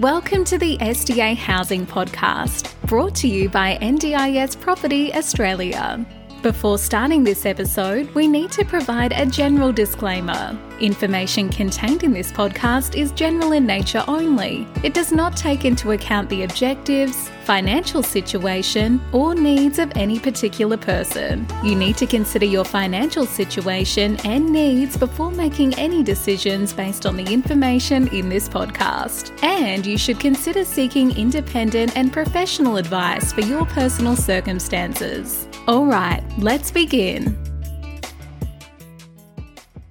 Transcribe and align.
Welcome 0.00 0.44
to 0.44 0.58
the 0.58 0.76
SDA 0.76 1.36
Housing 1.36 1.86
Podcast, 1.86 2.74
brought 2.82 3.14
to 3.14 3.28
you 3.28 3.48
by 3.48 3.78
NDIS 3.80 4.60
Property 4.60 5.14
Australia. 5.14 6.04
Before 6.46 6.78
starting 6.78 7.24
this 7.24 7.44
episode, 7.44 8.08
we 8.14 8.28
need 8.28 8.52
to 8.52 8.64
provide 8.64 9.10
a 9.10 9.26
general 9.26 9.72
disclaimer. 9.72 10.56
Information 10.78 11.48
contained 11.48 12.04
in 12.04 12.12
this 12.12 12.30
podcast 12.30 12.94
is 12.96 13.10
general 13.10 13.50
in 13.50 13.66
nature 13.66 14.04
only. 14.06 14.64
It 14.84 14.94
does 14.94 15.10
not 15.10 15.36
take 15.36 15.64
into 15.64 15.90
account 15.90 16.28
the 16.28 16.44
objectives, 16.44 17.28
financial 17.42 18.00
situation, 18.00 19.00
or 19.10 19.34
needs 19.34 19.80
of 19.80 19.90
any 19.96 20.20
particular 20.20 20.76
person. 20.76 21.48
You 21.64 21.74
need 21.74 21.96
to 21.96 22.06
consider 22.06 22.46
your 22.46 22.64
financial 22.64 23.26
situation 23.26 24.16
and 24.24 24.52
needs 24.52 24.96
before 24.96 25.32
making 25.32 25.74
any 25.74 26.04
decisions 26.04 26.72
based 26.72 27.06
on 27.06 27.16
the 27.16 27.24
information 27.24 28.06
in 28.14 28.28
this 28.28 28.48
podcast. 28.48 29.36
And 29.42 29.84
you 29.84 29.98
should 29.98 30.20
consider 30.20 30.64
seeking 30.64 31.10
independent 31.16 31.96
and 31.96 32.12
professional 32.12 32.76
advice 32.76 33.32
for 33.32 33.40
your 33.40 33.66
personal 33.66 34.14
circumstances. 34.14 35.48
All 35.68 35.84
right, 35.84 36.22
let's 36.38 36.70
begin. 36.70 37.36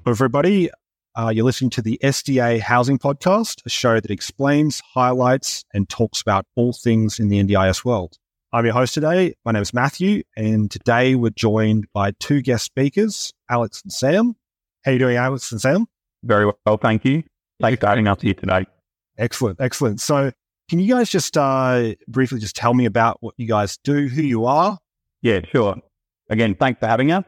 Hello, 0.05 0.13
everybody. 0.13 0.69
Uh, 1.15 1.33
you're 1.35 1.43
listening 1.43 1.69
to 1.71 1.81
the 1.81 1.99
SDA 2.01 2.61
Housing 2.61 2.97
Podcast, 2.97 3.61
a 3.65 3.69
show 3.69 3.99
that 3.99 4.09
explains, 4.09 4.81
highlights, 4.93 5.65
and 5.73 5.89
talks 5.89 6.21
about 6.21 6.45
all 6.55 6.71
things 6.71 7.19
in 7.19 7.27
the 7.27 7.43
NDIS 7.43 7.83
world. 7.83 8.17
I'm 8.53 8.63
your 8.63 8.73
host 8.73 8.93
today. 8.93 9.33
My 9.43 9.51
name 9.51 9.63
is 9.63 9.73
Matthew, 9.73 10.23
and 10.37 10.71
today 10.71 11.15
we're 11.15 11.31
joined 11.31 11.87
by 11.93 12.11
two 12.21 12.41
guest 12.41 12.63
speakers, 12.63 13.33
Alex 13.49 13.81
and 13.83 13.91
Sam. 13.91 14.33
How 14.85 14.91
you 14.91 14.99
doing, 14.99 15.17
Alex 15.17 15.51
and 15.51 15.59
Sam? 15.59 15.87
Very 16.23 16.45
well, 16.45 16.77
thank 16.77 17.03
you. 17.03 17.23
Thanks 17.59 17.81
for 17.81 17.87
having 17.87 18.07
us 18.07 18.21
here 18.21 18.33
today. 18.33 18.65
Excellent, 19.17 19.59
excellent. 19.59 19.99
So, 19.99 20.31
can 20.69 20.79
you 20.79 20.93
guys 20.93 21.09
just 21.09 21.35
uh, 21.35 21.95
briefly 22.07 22.39
just 22.39 22.55
tell 22.55 22.73
me 22.73 22.85
about 22.85 23.17
what 23.19 23.35
you 23.35 23.45
guys 23.45 23.77
do, 23.83 24.07
who 24.07 24.21
you 24.21 24.45
are? 24.45 24.77
Yeah, 25.25 25.39
sure. 25.51 25.75
Again, 26.29 26.53
thanks 26.53 26.79
for 26.79 26.85
having 26.85 27.11
us. 27.11 27.23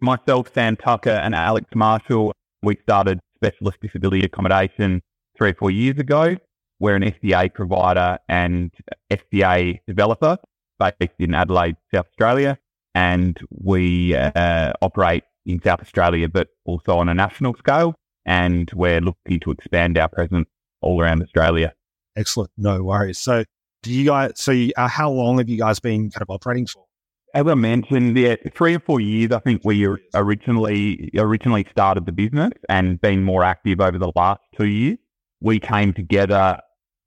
Myself, 0.00 0.50
Sam 0.54 0.74
Tucker, 0.74 1.10
and 1.10 1.34
Alex 1.34 1.66
Marshall, 1.74 2.32
we 2.62 2.78
started 2.82 3.20
specialist 3.36 3.76
disability 3.82 4.24
accommodation 4.24 5.02
three 5.36 5.50
or 5.50 5.54
four 5.56 5.70
years 5.70 5.98
ago. 5.98 6.34
We're 6.80 6.96
an 6.96 7.02
SDA 7.02 7.52
provider 7.52 8.16
and 8.26 8.72
SDA 9.10 9.80
developer 9.86 10.38
based 10.78 11.12
in 11.18 11.34
Adelaide, 11.34 11.76
South 11.94 12.06
Australia. 12.06 12.56
And 12.94 13.38
we 13.50 14.14
uh, 14.14 14.72
operate 14.80 15.24
in 15.44 15.60
South 15.60 15.82
Australia, 15.82 16.30
but 16.30 16.48
also 16.64 16.96
on 16.96 17.10
a 17.10 17.14
national 17.14 17.52
scale. 17.56 17.94
And 18.24 18.70
we're 18.74 19.02
looking 19.02 19.40
to 19.40 19.50
expand 19.50 19.98
our 19.98 20.08
presence 20.08 20.48
all 20.80 21.02
around 21.02 21.22
Australia. 21.22 21.74
Excellent. 22.16 22.50
No 22.56 22.82
worries. 22.82 23.18
So, 23.18 23.44
do 23.82 23.92
you 23.92 24.06
guys, 24.06 24.32
so 24.36 24.52
you, 24.52 24.72
uh, 24.74 24.88
how 24.88 25.10
long 25.10 25.36
have 25.36 25.50
you 25.50 25.58
guys 25.58 25.80
been 25.80 26.10
kind 26.10 26.22
of 26.22 26.30
operating 26.30 26.66
for? 26.66 26.86
As 27.34 27.46
I 27.46 27.54
mentioned, 27.54 28.16
yeah, 28.18 28.36
three 28.54 28.74
or 28.74 28.80
four 28.80 29.00
years. 29.00 29.32
I 29.32 29.38
think 29.38 29.62
we 29.64 29.88
originally 30.14 31.10
originally 31.14 31.66
started 31.70 32.04
the 32.04 32.12
business 32.12 32.50
and 32.68 33.00
been 33.00 33.24
more 33.24 33.42
active 33.42 33.80
over 33.80 33.98
the 33.98 34.12
last 34.14 34.40
two 34.56 34.66
years. 34.66 34.98
We 35.40 35.58
came 35.58 35.94
together 35.94 36.58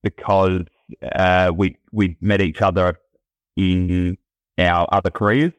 because 0.01 0.63
uh, 1.13 1.51
we 1.55 1.77
we 1.91 2.17
met 2.21 2.41
each 2.41 2.61
other 2.61 2.97
in 3.55 4.17
our 4.57 4.87
other 4.91 5.11
careers. 5.11 5.53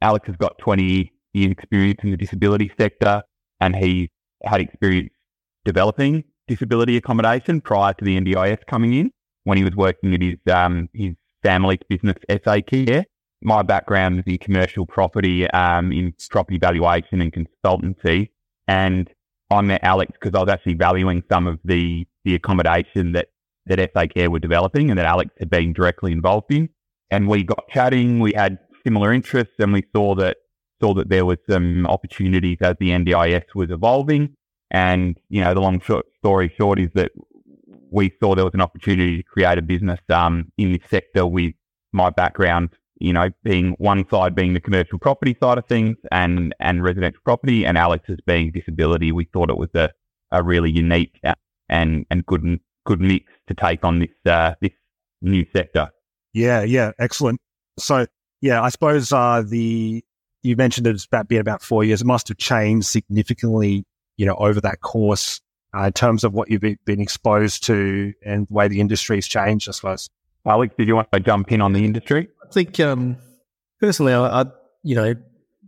Alex 0.00 0.26
has 0.28 0.36
got 0.36 0.56
twenty 0.58 1.12
years 1.34 1.52
experience 1.52 2.00
in 2.02 2.10
the 2.10 2.16
disability 2.16 2.72
sector, 2.80 3.22
and 3.60 3.76
he 3.76 4.10
had 4.44 4.62
experience 4.62 5.10
developing 5.66 6.24
disability 6.48 6.96
accommodation 6.96 7.60
prior 7.60 7.92
to 7.92 8.04
the 8.04 8.18
NDIS 8.18 8.64
coming 8.66 8.94
in 8.94 9.10
when 9.44 9.58
he 9.58 9.64
was 9.64 9.76
working 9.76 10.14
at 10.14 10.22
his 10.22 10.36
um, 10.50 10.88
his 10.94 11.12
family's 11.42 11.80
business 11.86 12.16
SA 12.44 12.60
Care 12.66 13.04
my 13.42 13.62
background 13.62 14.18
is 14.18 14.24
in 14.26 14.38
commercial 14.38 14.86
property, 14.86 15.48
um, 15.50 15.92
in 15.92 16.14
property 16.30 16.58
valuation 16.58 17.20
and 17.20 17.32
consultancy. 17.32 18.30
And 18.66 19.10
I 19.50 19.60
met 19.60 19.84
Alex 19.84 20.12
because 20.12 20.34
I 20.34 20.42
was 20.42 20.52
actually 20.52 20.74
valuing 20.74 21.22
some 21.30 21.46
of 21.46 21.58
the, 21.64 22.06
the 22.24 22.34
accommodation 22.34 23.12
that, 23.12 23.28
that 23.66 23.90
SA 23.92 24.06
Care 24.06 24.30
were 24.30 24.38
developing 24.38 24.90
and 24.90 24.98
that 24.98 25.06
Alex 25.06 25.30
had 25.38 25.50
been 25.50 25.72
directly 25.72 26.12
involved 26.12 26.52
in. 26.52 26.68
And 27.10 27.28
we 27.28 27.44
got 27.44 27.68
chatting, 27.68 28.18
we 28.18 28.32
had 28.34 28.58
similar 28.84 29.12
interests 29.12 29.54
and 29.58 29.72
we 29.72 29.84
saw 29.94 30.14
that, 30.16 30.38
saw 30.80 30.94
that 30.94 31.08
there 31.08 31.24
was 31.24 31.38
some 31.48 31.86
opportunities 31.86 32.58
as 32.60 32.74
the 32.80 32.90
NDIS 32.90 33.54
was 33.54 33.70
evolving. 33.70 34.34
And, 34.70 35.16
you 35.28 35.42
know, 35.42 35.54
the 35.54 35.60
long 35.60 35.80
short 35.80 36.06
story 36.18 36.52
short 36.56 36.80
is 36.80 36.90
that 36.94 37.12
we 37.90 38.12
saw 38.20 38.34
there 38.34 38.44
was 38.44 38.54
an 38.54 38.60
opportunity 38.60 39.18
to 39.18 39.22
create 39.22 39.58
a 39.58 39.62
business, 39.62 40.00
um, 40.08 40.50
in 40.58 40.72
this 40.72 40.82
sector 40.90 41.24
with 41.24 41.54
my 41.92 42.10
background 42.10 42.70
you 42.98 43.12
know, 43.12 43.30
being 43.42 43.72
one 43.78 44.08
side 44.08 44.34
being 44.34 44.54
the 44.54 44.60
commercial 44.60 44.98
property 44.98 45.36
side 45.40 45.58
of 45.58 45.66
things 45.66 45.96
and, 46.10 46.54
and 46.60 46.82
residential 46.82 47.20
property 47.24 47.66
and 47.66 47.76
Alex 47.76 48.04
as 48.08 48.18
being 48.26 48.50
disability. 48.52 49.12
We 49.12 49.24
thought 49.24 49.50
it 49.50 49.58
was 49.58 49.68
a, 49.74 49.90
a 50.30 50.42
really 50.42 50.70
unique 50.70 51.20
and, 51.68 52.06
and 52.10 52.26
good, 52.26 52.60
good 52.84 53.00
mix 53.00 53.26
to 53.48 53.54
take 53.54 53.84
on 53.84 54.00
this, 54.00 54.10
uh, 54.24 54.54
this 54.60 54.72
new 55.20 55.44
sector. 55.54 55.90
Yeah. 56.32 56.62
Yeah. 56.62 56.92
Excellent. 56.98 57.40
So 57.78 58.06
yeah, 58.40 58.62
I 58.62 58.68
suppose, 58.70 59.12
uh, 59.12 59.42
the, 59.46 60.02
you 60.42 60.56
mentioned 60.56 60.86
it's 60.86 61.04
about 61.04 61.28
being 61.28 61.40
about 61.40 61.62
four 61.62 61.84
years. 61.84 62.02
It 62.02 62.06
must 62.06 62.28
have 62.28 62.38
changed 62.38 62.86
significantly, 62.86 63.84
you 64.16 64.26
know, 64.26 64.36
over 64.36 64.60
that 64.60 64.80
course 64.80 65.40
uh, 65.76 65.84
in 65.84 65.92
terms 65.92 66.24
of 66.24 66.32
what 66.32 66.50
you've 66.50 66.62
been 66.84 67.00
exposed 67.00 67.64
to 67.64 68.12
and 68.24 68.46
the 68.46 68.54
way 68.54 68.68
the 68.68 68.80
industry's 68.80 69.26
changed, 69.26 69.68
I 69.68 69.72
suppose. 69.72 70.08
Alex, 70.46 70.74
did 70.78 70.86
you 70.86 70.94
want 70.94 71.10
to 71.12 71.20
jump 71.20 71.50
in 71.50 71.60
on 71.60 71.72
the 71.72 71.84
industry? 71.84 72.28
I 72.48 72.52
think 72.52 72.78
um, 72.80 73.16
personally, 73.80 74.12
I, 74.12 74.42
I, 74.42 74.44
you 74.82 74.94
know, 74.94 75.14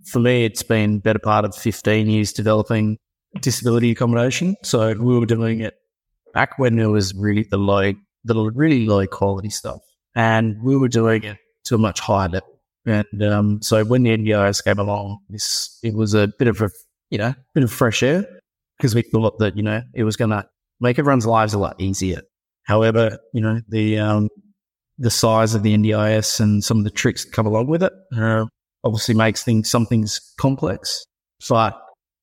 for 0.07 0.21
me, 0.21 0.45
it's 0.45 0.63
been 0.63 1.01
better 1.01 1.19
part 1.19 1.45
of 1.45 1.55
15 1.55 2.09
years 2.09 2.33
developing 2.33 2.99
disability 3.41 3.91
accommodation. 3.91 4.57
So 4.63 4.95
we 4.95 5.19
were 5.19 5.27
doing 5.27 5.61
it 5.61 5.75
back 6.33 6.59
when 6.59 6.79
it 6.79 6.87
was 6.87 7.15
really 7.15 7.47
the 7.51 7.57
low, 7.57 7.93
the 8.25 8.51
really 8.55 8.87
low 8.87 9.07
quality 9.07 9.51
stuff, 9.51 9.81
and 10.15 10.57
we 10.63 10.77
were 10.77 10.89
doing 10.89 11.25
it 11.25 11.39
to 11.65 11.75
a 11.75 11.79
much 11.79 12.01
higher 12.01 12.29
level. 12.29 12.61
And 12.87 13.23
um, 13.23 13.63
so 13.63 13.85
when 13.85 14.03
the 14.05 14.17
NDIS 14.17 14.65
came 14.65 14.79
along, 14.79 15.19
this 15.29 15.79
it 15.83 15.95
was 15.95 16.15
a 16.15 16.29
bit 16.39 16.49
of 16.49 16.63
a 16.63 16.71
you 17.11 17.19
know 17.19 17.35
bit 17.55 17.65
of 17.65 17.73
fresh 17.73 18.03
air 18.03 18.25
because 18.77 18.95
we 18.95 19.03
thought 19.03 19.39
that 19.39 19.57
you 19.57 19.63
know 19.63 19.83
it 19.95 20.05
was 20.05 20.17
going 20.17 20.31
to 20.31 20.47
make 20.81 20.99
everyone's 20.99 21.27
lives 21.27 21.55
a 21.55 21.59
lot 21.59 21.81
easier. 21.81 22.23
However, 22.65 23.19
you 23.35 23.43
know 23.43 23.61
the 23.69 23.99
um, 23.99 24.29
the 24.99 25.11
size 25.11 25.55
of 25.55 25.63
the 25.63 25.77
NDIS 25.77 26.41
and 26.41 26.63
some 26.63 26.79
of 26.79 26.85
the 26.85 26.91
tricks 26.91 27.25
that 27.25 27.33
come 27.33 27.47
along 27.47 27.69
with 27.69 27.83
it 27.83 27.93
uh, 28.17 28.47
obviously 28.85 29.15
makes 29.15 29.45
things 29.45 29.71
some 29.71 29.87
things 29.87 30.21
complex. 30.39 31.05
But 31.49 31.81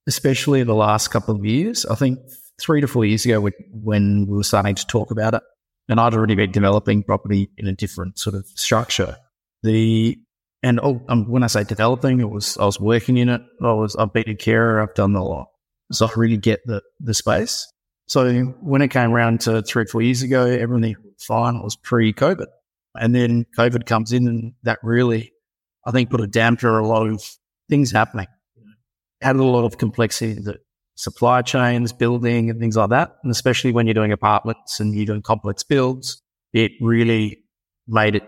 especially 0.07 0.59
in 0.61 0.67
the 0.67 0.75
last 0.75 1.09
couple 1.09 1.35
of 1.35 1.45
years, 1.45 1.85
I 1.85 1.95
think 1.95 2.19
three 2.59 2.81
to 2.81 2.87
four 2.87 3.05
years 3.05 3.25
ago 3.25 3.49
when 3.71 4.27
we 4.27 4.37
were 4.37 4.43
starting 4.43 4.75
to 4.75 4.87
talk 4.87 5.11
about 5.11 5.33
it, 5.33 5.43
and 5.87 5.99
I'd 5.99 6.13
already 6.13 6.35
been 6.35 6.51
developing 6.51 7.03
property 7.03 7.49
in 7.57 7.67
a 7.67 7.73
different 7.73 8.19
sort 8.19 8.35
of 8.35 8.45
structure. 8.55 9.17
The 9.63 10.17
and 10.63 10.79
oh, 10.81 11.01
um, 11.09 11.29
when 11.29 11.43
I 11.43 11.47
say 11.47 11.63
developing, 11.63 12.19
it 12.19 12.29
was 12.29 12.57
I 12.57 12.65
was 12.65 12.79
working 12.79 13.17
in 13.17 13.29
it. 13.29 13.41
I 13.61 13.71
was 13.71 13.95
I've 13.95 14.13
been 14.13 14.29
a 14.29 14.35
carer. 14.35 14.81
I've 14.81 14.95
done 14.95 15.15
a 15.15 15.23
lot, 15.23 15.47
so 15.91 16.07
I 16.07 16.09
really 16.15 16.37
get 16.37 16.61
the 16.65 16.81
the 16.99 17.13
space. 17.13 17.67
So 18.07 18.43
when 18.61 18.81
it 18.81 18.89
came 18.89 19.11
around 19.11 19.41
to 19.41 19.61
three 19.63 19.83
or 19.83 19.87
four 19.87 20.01
years 20.01 20.21
ago, 20.21 20.45
everything 20.45 20.95
was 21.03 21.23
fine. 21.23 21.55
It 21.55 21.63
was 21.63 21.75
pre-COVID. 21.75 22.45
And 22.99 23.13
then 23.13 23.45
COVID 23.57 23.85
comes 23.85 24.11
in 24.11 24.27
and 24.27 24.53
that 24.63 24.79
really, 24.83 25.31
I 25.85 25.91
think, 25.91 26.09
put 26.09 26.21
a 26.21 26.27
damper 26.27 26.77
on 26.77 26.83
a 26.83 26.87
lot 26.87 27.07
of 27.07 27.23
things 27.69 27.91
happening. 27.91 28.27
Added 29.21 29.39
a 29.39 29.43
lot 29.43 29.65
of 29.65 29.77
complexity 29.77 30.41
to 30.43 30.59
supply 30.95 31.41
chains, 31.41 31.91
building 31.93 32.49
and 32.49 32.59
things 32.59 32.77
like 32.77 32.89
that. 32.89 33.15
And 33.23 33.31
especially 33.31 33.71
when 33.71 33.87
you're 33.87 33.93
doing 33.93 34.11
apartments 34.11 34.79
and 34.79 34.95
you're 34.95 35.05
doing 35.05 35.21
complex 35.21 35.63
builds, 35.63 36.21
it 36.53 36.71
really 36.79 37.43
made 37.87 38.15
it 38.15 38.23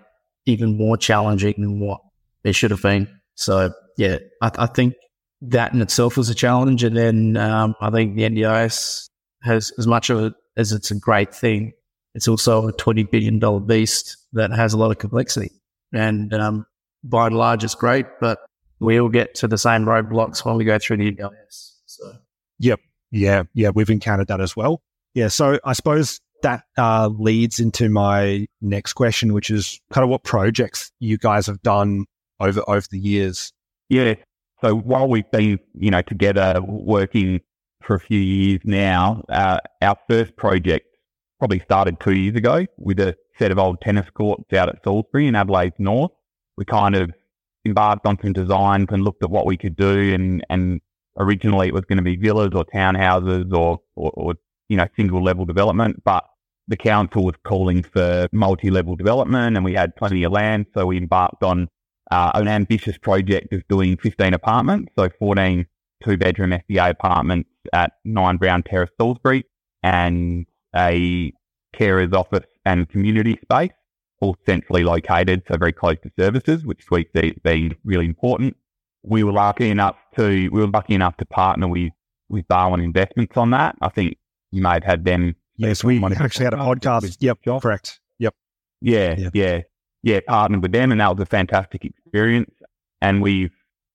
even 0.45 0.77
more 0.77 0.97
challenging 0.97 1.55
than 1.57 1.79
what 1.79 2.01
it 2.43 2.53
should 2.53 2.71
have 2.71 2.81
been. 2.81 3.07
So 3.35 3.73
yeah, 3.97 4.17
I, 4.41 4.51
I 4.57 4.65
think 4.67 4.95
that 5.41 5.73
in 5.73 5.81
itself 5.81 6.17
was 6.17 6.29
a 6.29 6.35
challenge. 6.35 6.83
And 6.83 6.95
then 6.95 7.37
um, 7.37 7.75
I 7.81 7.89
think 7.89 8.15
the 8.15 8.23
NDIS 8.23 9.09
has 9.43 9.71
as 9.77 9.87
much 9.87 10.09
of 10.09 10.23
it 10.23 10.33
as 10.55 10.71
it's 10.71 10.91
a 10.91 10.95
great 10.95 11.33
thing. 11.33 11.73
It's 12.17 12.27
also 12.27 12.67
a 12.67 12.73
$20 12.73 13.11
billion 13.11 13.39
beast 13.67 14.17
that 14.33 14.49
has 14.49 14.73
a 14.73 14.77
lot 14.77 14.89
of 14.89 14.97
complexity. 14.97 15.51
And 15.93 16.33
um, 16.33 16.65
by 17.03 17.27
and 17.27 17.37
large, 17.37 17.63
it's 17.63 17.75
great, 17.75 18.07
but 18.19 18.39
we 18.79 18.99
all 18.99 19.07
get 19.07 19.35
to 19.35 19.47
the 19.47 19.59
same 19.59 19.85
roadblocks 19.85 20.43
when 20.43 20.55
we 20.55 20.65
go 20.65 20.79
through 20.79 20.97
the 20.97 21.11
NDIS. 21.11 21.73
So, 21.85 22.13
yep, 22.57 22.79
yeah, 23.11 23.43
yeah, 23.53 23.69
we've 23.69 23.91
encountered 23.91 24.29
that 24.29 24.41
as 24.41 24.55
well. 24.55 24.81
Yeah, 25.13 25.27
so 25.27 25.59
I 25.63 25.73
suppose 25.73 26.19
that 26.41 26.63
uh, 26.75 27.09
leads 27.09 27.59
into 27.59 27.87
my 27.87 28.47
next 28.61 28.93
question, 28.93 29.31
which 29.31 29.51
is 29.51 29.79
kind 29.93 30.03
of 30.03 30.09
what 30.09 30.23
projects 30.23 30.91
you 30.99 31.19
guys 31.19 31.45
have 31.45 31.61
done 31.61 32.05
over 32.39 32.63
over 32.67 32.87
the 32.89 32.99
years. 32.99 33.53
Yeah. 33.89 34.15
So 34.61 34.75
while 34.75 35.07
we've 35.07 35.29
been, 35.29 35.59
you 35.75 35.91
know, 35.91 36.01
together 36.01 36.59
working 36.63 37.41
for 37.83 37.95
a 37.95 37.99
few 37.99 38.19
years 38.19 38.61
now, 38.63 39.23
uh, 39.29 39.59
our 39.83 39.97
first 40.09 40.35
project 40.35 40.87
probably 41.39 41.59
started 41.59 41.99
two 41.99 42.13
years 42.13 42.35
ago 42.35 42.65
with 42.77 42.99
a 42.99 43.15
set 43.37 43.51
of 43.51 43.59
old 43.59 43.79
tennis 43.81 44.09
courts 44.13 44.51
out 44.53 44.69
at 44.69 44.83
Salisbury 44.83 45.27
in 45.27 45.35
Adelaide 45.35 45.73
North. 45.77 46.11
We 46.57 46.65
kind 46.65 46.95
of 46.95 47.11
embarked 47.65 48.05
on 48.05 48.17
some 48.21 48.33
designs 48.33 48.87
and 48.91 49.03
looked 49.03 49.23
at 49.23 49.29
what 49.29 49.45
we 49.45 49.57
could 49.57 49.75
do. 49.75 50.13
And, 50.13 50.45
and 50.49 50.81
originally 51.17 51.67
it 51.67 51.73
was 51.73 51.85
going 51.85 51.97
to 51.97 52.03
be 52.03 52.15
villas 52.15 52.51
or 52.53 52.65
townhouses 52.65 53.53
or, 53.53 53.79
or, 53.95 54.11
or, 54.15 54.33
you 54.69 54.77
know, 54.77 54.87
single 54.95 55.23
level 55.23 55.45
development. 55.45 56.03
But 56.03 56.23
the 56.67 56.77
council 56.77 57.23
was 57.23 57.35
calling 57.43 57.83
for 57.83 58.27
multi 58.31 58.69
level 58.69 58.95
development 58.95 59.55
and 59.55 59.63
we 59.63 59.73
had 59.73 59.95
plenty 59.95 60.23
of 60.23 60.31
land. 60.31 60.65
So 60.73 60.87
we 60.87 60.97
embarked 60.97 61.43
on 61.43 61.69
uh, 62.09 62.31
an 62.33 62.47
ambitious 62.47 62.97
project 62.97 63.53
of 63.53 63.67
doing 63.67 63.97
15 63.97 64.33
apartments. 64.33 64.91
So 64.97 65.09
14 65.19 65.65
two 66.03 66.17
bedroom 66.17 66.51
SDA 66.51 66.91
apartments 66.91 67.49
at 67.73 67.93
9 68.05 68.37
Brown 68.37 68.63
Terrace, 68.63 68.89
Salisbury 68.99 69.43
and 69.83 70.45
a 70.77 71.33
carer's 71.73 72.13
office 72.13 72.45
and 72.65 72.87
community 72.89 73.37
space 73.41 73.71
all 74.19 74.35
centrally 74.45 74.83
located, 74.83 75.43
so 75.47 75.57
very 75.57 75.73
close 75.73 75.97
to 76.03 76.11
services, 76.17 76.65
which 76.65 76.89
we 76.89 77.07
see 77.15 77.29
as 77.29 77.33
being 77.43 77.75
really 77.83 78.05
important. 78.05 78.55
We 79.03 79.23
were 79.23 79.31
lucky 79.31 79.69
enough 79.69 79.95
to 80.17 80.49
we 80.49 80.59
were 80.61 80.67
lucky 80.67 80.95
enough 80.95 81.17
to 81.17 81.25
partner 81.25 81.67
with 81.67 81.91
with 82.29 82.47
Barwon 82.47 82.83
Investments 82.83 83.37
on 83.37 83.51
that. 83.51 83.75
I 83.81 83.89
think 83.89 84.17
you 84.51 84.61
may 84.61 84.71
have 84.71 84.83
had 84.83 85.05
them. 85.05 85.35
Yes, 85.55 85.83
we 85.83 86.03
actually 86.03 86.45
had 86.45 86.53
a 86.53 86.57
podcast. 86.57 87.17
Yep, 87.19 87.39
Josh. 87.43 87.61
correct. 87.61 87.99
Yep. 88.19 88.33
Yeah, 88.81 89.15
yeah, 89.17 89.29
yeah, 89.33 89.61
yeah. 90.03 90.19
Partnered 90.27 90.61
with 90.61 90.71
them, 90.71 90.91
and 90.91 90.99
that 90.99 91.15
was 91.15 91.21
a 91.21 91.25
fantastic 91.25 91.85
experience. 91.85 92.51
And 93.01 93.21
we've 93.21 93.53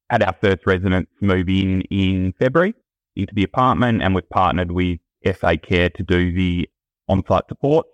had 0.08 0.22
our 0.22 0.34
first 0.40 0.66
residents 0.66 1.10
move 1.20 1.48
in 1.48 1.82
in 1.82 2.32
February 2.38 2.74
into 3.16 3.34
the 3.34 3.44
apartment, 3.44 4.02
and 4.02 4.14
we've 4.14 4.28
partnered 4.30 4.72
with 4.72 4.98
SA 5.24 5.54
Care 5.62 5.90
to 5.90 6.02
do 6.02 6.32
the 6.32 6.68
on-site 7.12 7.44
support. 7.48 7.86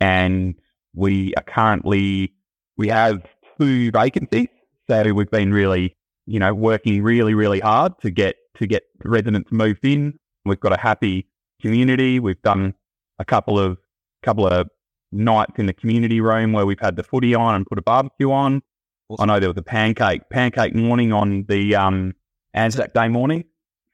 And 0.00 0.54
we 0.94 1.34
are 1.34 1.42
currently, 1.42 2.32
we 2.76 2.88
have 2.88 3.22
two 3.58 3.90
vacancies. 3.90 4.48
So 4.88 5.12
we've 5.12 5.30
been 5.30 5.52
really, 5.52 5.96
you 6.26 6.38
know, 6.38 6.54
working 6.54 7.02
really, 7.02 7.34
really 7.34 7.60
hard 7.60 7.92
to 8.02 8.10
get, 8.10 8.36
to 8.58 8.66
get 8.66 8.84
residents 9.04 9.50
moved 9.50 9.84
in. 9.84 10.18
We've 10.44 10.60
got 10.60 10.72
a 10.72 10.80
happy 10.80 11.26
community. 11.60 12.20
We've 12.20 12.40
done 12.42 12.74
a 13.18 13.24
couple 13.24 13.58
of, 13.58 13.78
couple 14.22 14.46
of 14.46 14.68
nights 15.10 15.54
in 15.56 15.66
the 15.66 15.72
community 15.72 16.20
room 16.20 16.52
where 16.52 16.66
we've 16.66 16.80
had 16.80 16.96
the 16.96 17.02
footy 17.02 17.34
on 17.34 17.54
and 17.54 17.66
put 17.66 17.78
a 17.78 17.82
barbecue 17.82 18.30
on. 18.30 18.62
Awesome. 19.08 19.22
I 19.22 19.34
know 19.34 19.40
there 19.40 19.48
was 19.48 19.58
a 19.58 19.62
pancake, 19.62 20.22
pancake 20.30 20.74
morning 20.74 21.12
on 21.12 21.44
the, 21.48 21.74
um, 21.76 22.14
Anzac 22.54 22.92
Day 22.92 23.08
morning. 23.08 23.44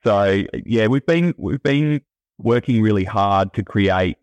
So 0.03 0.43
yeah, 0.65 0.87
we've 0.87 1.05
been, 1.05 1.33
we've 1.37 1.63
been 1.63 2.01
working 2.37 2.81
really 2.81 3.03
hard 3.05 3.53
to 3.53 3.63
create 3.63 4.17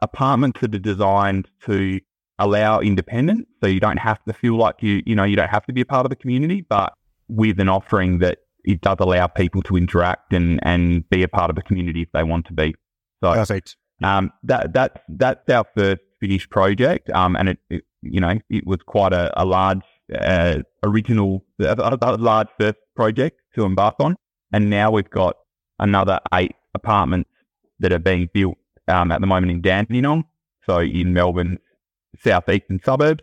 apartments 0.00 0.60
that 0.60 0.74
are 0.74 0.78
designed 0.78 1.48
to 1.64 2.00
allow 2.38 2.80
independence. 2.80 3.46
So 3.62 3.68
you 3.68 3.80
don't 3.80 3.98
have 3.98 4.22
to 4.24 4.32
feel 4.32 4.56
like 4.56 4.82
you, 4.82 5.02
you 5.06 5.14
know, 5.14 5.24
you 5.24 5.36
don't 5.36 5.48
have 5.48 5.66
to 5.66 5.72
be 5.72 5.80
a 5.80 5.86
part 5.86 6.04
of 6.04 6.10
the 6.10 6.16
community, 6.16 6.60
but 6.60 6.92
with 7.28 7.58
an 7.60 7.68
offering 7.68 8.18
that 8.18 8.38
it 8.64 8.80
does 8.80 8.96
allow 9.00 9.26
people 9.26 9.62
to 9.62 9.76
interact 9.76 10.32
and, 10.32 10.60
and 10.62 11.08
be 11.08 11.22
a 11.22 11.28
part 11.28 11.50
of 11.50 11.56
the 11.56 11.62
community 11.62 12.02
if 12.02 12.08
they 12.12 12.22
want 12.22 12.46
to 12.46 12.52
be. 12.52 12.74
So 13.22 13.32
Perfect. 13.32 13.76
Um, 14.02 14.32
that, 14.42 14.74
that, 14.74 15.02
that's 15.08 15.48
our 15.48 15.64
first 15.76 16.02
finished 16.20 16.50
project. 16.50 17.08
Um, 17.10 17.36
and 17.36 17.50
it, 17.50 17.58
it 17.70 17.84
you 18.02 18.20
know, 18.20 18.38
it 18.50 18.66
was 18.66 18.78
quite 18.86 19.12
a, 19.12 19.32
a 19.40 19.44
large, 19.44 19.80
uh, 20.14 20.58
original, 20.84 21.44
a, 21.60 21.74
a 22.00 22.16
large 22.16 22.48
first 22.60 22.76
project 22.94 23.40
to 23.54 23.64
embark 23.64 23.96
on. 24.00 24.16
And 24.52 24.68
now 24.68 24.90
we've 24.90 25.10
got 25.10 25.36
another 25.78 26.20
eight 26.34 26.54
apartments 26.74 27.30
that 27.80 27.92
are 27.92 27.98
being 27.98 28.28
built, 28.32 28.56
um, 28.88 29.12
at 29.12 29.20
the 29.20 29.26
moment 29.26 29.52
in 29.52 29.60
Dandenong. 29.60 30.24
So 30.64 30.80
in 30.80 31.12
Melbourne's 31.12 31.58
southeastern 32.18 32.80
suburbs. 32.84 33.22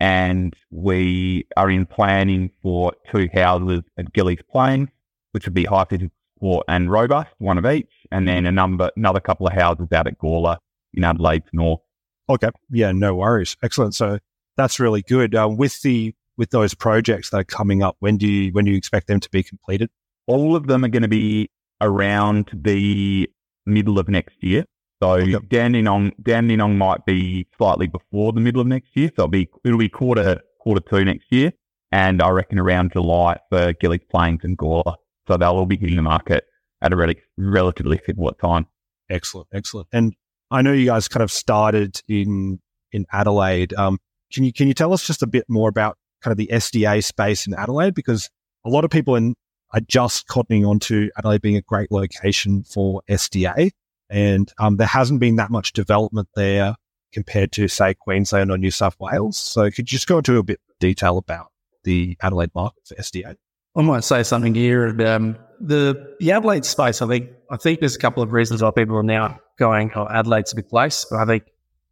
And 0.00 0.54
we 0.70 1.46
are 1.56 1.70
in 1.70 1.86
planning 1.86 2.50
for 2.62 2.92
two 3.10 3.28
houses 3.32 3.82
at 3.96 4.12
Gilles 4.14 4.42
Plains, 4.50 4.88
which 5.32 5.46
would 5.46 5.54
be 5.54 5.64
high 5.64 5.84
physical 5.84 6.10
support 6.36 6.64
and 6.68 6.90
robust, 6.90 7.30
one 7.38 7.58
of 7.58 7.66
each, 7.66 7.90
and 8.10 8.28
then 8.28 8.44
a 8.44 8.52
number, 8.52 8.90
another 8.96 9.20
couple 9.20 9.46
of 9.46 9.52
houses 9.52 9.86
out 9.92 10.06
at 10.06 10.18
Gawler 10.18 10.58
in 10.92 11.04
Adelaide 11.04 11.44
North. 11.52 11.80
Okay, 12.28 12.50
yeah, 12.70 12.92
no 12.92 13.14
worries, 13.14 13.56
excellent. 13.62 13.94
So 13.94 14.18
that's 14.56 14.80
really 14.80 15.02
good. 15.02 15.34
Uh, 15.34 15.48
with 15.48 15.80
the 15.82 16.14
with 16.36 16.50
those 16.50 16.74
projects 16.74 17.30
that 17.30 17.38
are 17.38 17.44
coming 17.44 17.82
up, 17.82 17.96
when 18.00 18.16
do 18.16 18.26
you 18.26 18.52
when 18.52 18.64
do 18.64 18.72
you 18.72 18.76
expect 18.76 19.06
them 19.06 19.20
to 19.20 19.30
be 19.30 19.42
completed? 19.42 19.90
All 20.26 20.56
of 20.56 20.66
them 20.66 20.84
are 20.84 20.88
going 20.88 21.02
to 21.02 21.08
be 21.08 21.50
around 21.80 22.50
the 22.52 23.30
middle 23.66 23.98
of 23.98 24.08
next 24.08 24.42
year. 24.42 24.64
So 25.04 25.16
yep. 25.16 25.42
Dandenong, 25.50 26.12
Dandenong 26.22 26.78
might 26.78 27.04
be 27.04 27.46
slightly 27.58 27.86
before 27.86 28.32
the 28.32 28.40
middle 28.40 28.62
of 28.62 28.66
next 28.66 28.88
year. 28.96 29.08
So 29.08 29.24
it'll 29.24 29.28
be, 29.28 29.50
it'll 29.62 29.78
be 29.78 29.90
quarter, 29.90 30.40
quarter 30.60 30.80
two 30.80 31.04
next 31.04 31.26
year. 31.30 31.52
And 31.92 32.22
I 32.22 32.30
reckon 32.30 32.58
around 32.58 32.92
July 32.92 33.38
for 33.50 33.74
Gilles 33.78 34.00
Plains 34.10 34.40
and 34.44 34.56
Gawler. 34.56 34.94
So 35.28 35.36
they'll 35.36 35.50
all 35.50 35.66
be 35.66 35.76
hitting 35.76 35.96
the 35.96 36.02
market 36.02 36.44
at 36.80 36.94
a 36.94 36.96
really, 36.96 37.20
relatively 37.36 38.00
similar 38.06 38.32
time. 38.40 38.66
Excellent. 39.10 39.48
Excellent. 39.52 39.88
And 39.92 40.14
I 40.50 40.62
know 40.62 40.72
you 40.72 40.86
guys 40.86 41.06
kind 41.06 41.22
of 41.22 41.30
started 41.30 42.00
in, 42.08 42.60
in 42.90 43.04
Adelaide. 43.12 43.74
Um, 43.74 43.98
can 44.32 44.44
you, 44.44 44.54
can 44.54 44.68
you 44.68 44.74
tell 44.74 44.94
us 44.94 45.06
just 45.06 45.22
a 45.22 45.26
bit 45.26 45.44
more 45.50 45.68
about 45.68 45.98
kind 46.22 46.32
of 46.32 46.38
the 46.38 46.48
SDA 46.50 47.04
space 47.04 47.46
in 47.46 47.52
Adelaide? 47.52 47.94
Because 47.94 48.30
a 48.64 48.70
lot 48.70 48.86
of 48.86 48.90
people 48.90 49.16
in, 49.16 49.34
are 49.74 49.80
just 49.80 50.28
cottoning 50.28 50.66
onto 50.66 51.10
Adelaide 51.18 51.42
being 51.42 51.56
a 51.56 51.62
great 51.62 51.92
location 51.92 52.62
for 52.62 53.02
SDA. 53.10 53.70
And 54.14 54.52
um, 54.60 54.76
there 54.76 54.86
hasn't 54.86 55.18
been 55.18 55.36
that 55.36 55.50
much 55.50 55.72
development 55.72 56.28
there 56.36 56.76
compared 57.12 57.50
to, 57.52 57.66
say, 57.66 57.94
Queensland 57.94 58.48
or 58.52 58.56
New 58.56 58.70
South 58.70 58.94
Wales. 59.00 59.36
So 59.36 59.64
could 59.64 59.78
you 59.90 59.96
just 59.96 60.06
go 60.06 60.18
into 60.18 60.38
a 60.38 60.42
bit 60.44 60.60
of 60.70 60.78
detail 60.78 61.18
about 61.18 61.48
the 61.82 62.16
Adelaide 62.22 62.54
market 62.54 62.86
for 62.86 62.94
SDA? 62.94 63.34
I 63.74 63.82
might 63.82 64.04
say 64.04 64.22
something 64.22 64.54
here. 64.54 64.86
Um, 65.04 65.36
the 65.60 66.14
the 66.20 66.30
Adelaide 66.30 66.64
space, 66.64 67.02
I 67.02 67.08
think, 67.08 67.30
I 67.50 67.56
think 67.56 67.80
there's 67.80 67.96
a 67.96 67.98
couple 67.98 68.22
of 68.22 68.32
reasons 68.32 68.62
why 68.62 68.70
people 68.70 68.96
are 68.96 69.02
now 69.02 69.40
going, 69.58 69.90
"Oh, 69.96 70.06
Adelaide's 70.06 70.52
a 70.52 70.56
big 70.56 70.68
place." 70.68 71.04
But 71.10 71.18
I 71.18 71.24
think, 71.24 71.42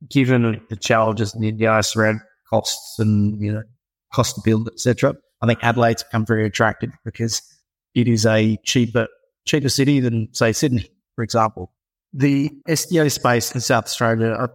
given 0.08 0.64
the 0.70 0.76
challenges 0.76 1.34
in 1.34 1.40
the 1.40 1.50
NDIS 1.50 1.96
around 1.96 2.20
costs 2.48 3.00
and 3.00 3.40
you 3.40 3.52
know 3.52 3.64
cost 4.14 4.36
to 4.36 4.42
build, 4.44 4.69
etc., 4.69 5.16
I 5.40 5.46
think 5.48 5.58
Adelaide's 5.64 6.04
become 6.04 6.24
very 6.24 6.46
attractive 6.46 6.92
because 7.04 7.42
it 7.96 8.06
is 8.06 8.26
a 8.26 8.58
cheaper 8.58 9.08
cheaper 9.44 9.69
city 9.69 9.98
than 9.98 10.32
say 10.32 10.52
Sydney, 10.52 10.88
for 11.16 11.24
example 11.24 11.72
the 12.12 12.50
SDA 12.69 13.11
space 13.11 13.55
in 13.55 13.61
South 13.61 13.85
Australia, 13.85 14.37
I, 14.38 14.47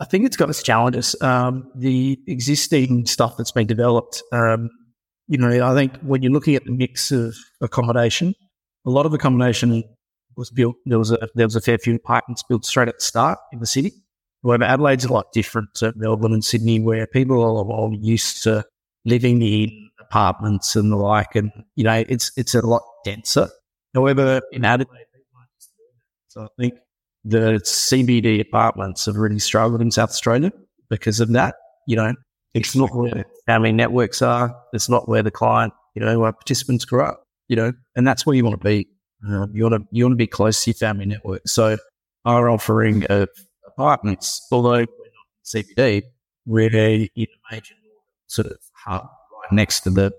I 0.00 0.06
think 0.06 0.26
it's 0.26 0.36
got 0.36 0.48
its 0.50 0.62
challenges. 0.62 1.14
Um, 1.20 1.70
the 1.74 2.18
existing 2.26 3.06
stuff 3.06 3.36
that's 3.36 3.52
been 3.52 3.66
developed, 3.66 4.22
um, 4.32 4.70
you 5.28 5.38
know, 5.38 5.66
I 5.66 5.74
think 5.74 5.96
when 6.00 6.22
you're 6.22 6.32
looking 6.32 6.54
at 6.54 6.64
the 6.64 6.72
mix 6.72 7.10
of 7.12 7.34
accommodation, 7.60 8.34
a 8.86 8.90
lot 8.90 9.06
of 9.06 9.14
accommodation 9.14 9.84
was 10.36 10.50
built. 10.50 10.76
There 10.84 10.98
was 10.98 11.12
a 11.12 11.28
there 11.34 11.46
was 11.46 11.56
a 11.56 11.60
fair 11.60 11.78
few 11.78 11.94
apartments 11.94 12.42
built 12.42 12.64
straight 12.64 12.88
at 12.88 12.98
the 12.98 13.04
start 13.04 13.38
in 13.52 13.60
the 13.60 13.66
city. 13.66 13.92
However, 14.42 14.64
Adelaide's 14.64 15.06
a 15.06 15.12
lot 15.12 15.32
different 15.32 15.68
to 15.76 15.92
Melbourne 15.96 16.34
and 16.34 16.44
Sydney, 16.44 16.80
where 16.80 17.06
people 17.06 17.36
are 17.36 17.64
all 17.64 17.94
used 17.94 18.42
to 18.42 18.64
living 19.06 19.40
in 19.40 19.90
apartments 20.00 20.76
and 20.76 20.92
the 20.92 20.96
like, 20.96 21.34
and 21.34 21.50
you 21.76 21.84
know, 21.84 22.04
it's 22.08 22.32
it's 22.36 22.54
a 22.54 22.66
lot 22.66 22.82
denser. 23.04 23.48
However, 23.94 24.42
in 24.52 24.64
Adelaide, 24.64 25.06
so 26.28 26.42
I 26.42 26.48
think 26.60 26.74
the 27.24 27.60
CBD 27.64 28.40
apartments 28.40 29.06
have 29.06 29.16
really 29.16 29.38
struggled 29.38 29.80
in 29.80 29.90
South 29.90 30.10
Australia 30.10 30.52
because 30.90 31.20
of 31.20 31.32
that. 31.32 31.54
You 31.86 31.96
know, 31.96 32.14
it's 32.52 32.76
not 32.76 32.94
where 32.94 33.24
family 33.46 33.72
networks 33.72 34.22
are. 34.22 34.54
It's 34.72 34.88
not 34.88 35.08
where 35.08 35.22
the 35.22 35.30
client, 35.30 35.72
you 35.94 36.04
know, 36.04 36.22
our 36.22 36.32
participants 36.32 36.84
grow 36.84 37.06
up. 37.06 37.22
You 37.48 37.56
know, 37.56 37.72
and 37.94 38.06
that's 38.06 38.24
where 38.24 38.34
you 38.34 38.44
want 38.44 38.60
to 38.60 38.64
be. 38.64 38.88
Um, 39.26 39.50
you 39.54 39.62
want 39.64 39.74
to 39.74 39.88
you 39.90 40.04
want 40.04 40.12
to 40.12 40.16
be 40.16 40.26
close 40.26 40.64
to 40.64 40.70
your 40.70 40.76
family 40.76 41.06
network. 41.06 41.42
So 41.46 41.76
our 42.24 42.48
offering 42.48 43.04
of 43.06 43.28
apartments, 43.66 44.46
although 44.50 44.70
we're 44.70 44.78
not 44.78 45.44
CBD, 45.44 46.02
we're 46.46 46.68
in 46.68 47.08
a 47.16 47.28
major 47.50 47.74
sort 48.28 48.46
of 48.46 48.58
hub 48.72 49.02
right 49.02 49.52
next 49.52 49.80
to 49.80 49.90
the 49.90 50.12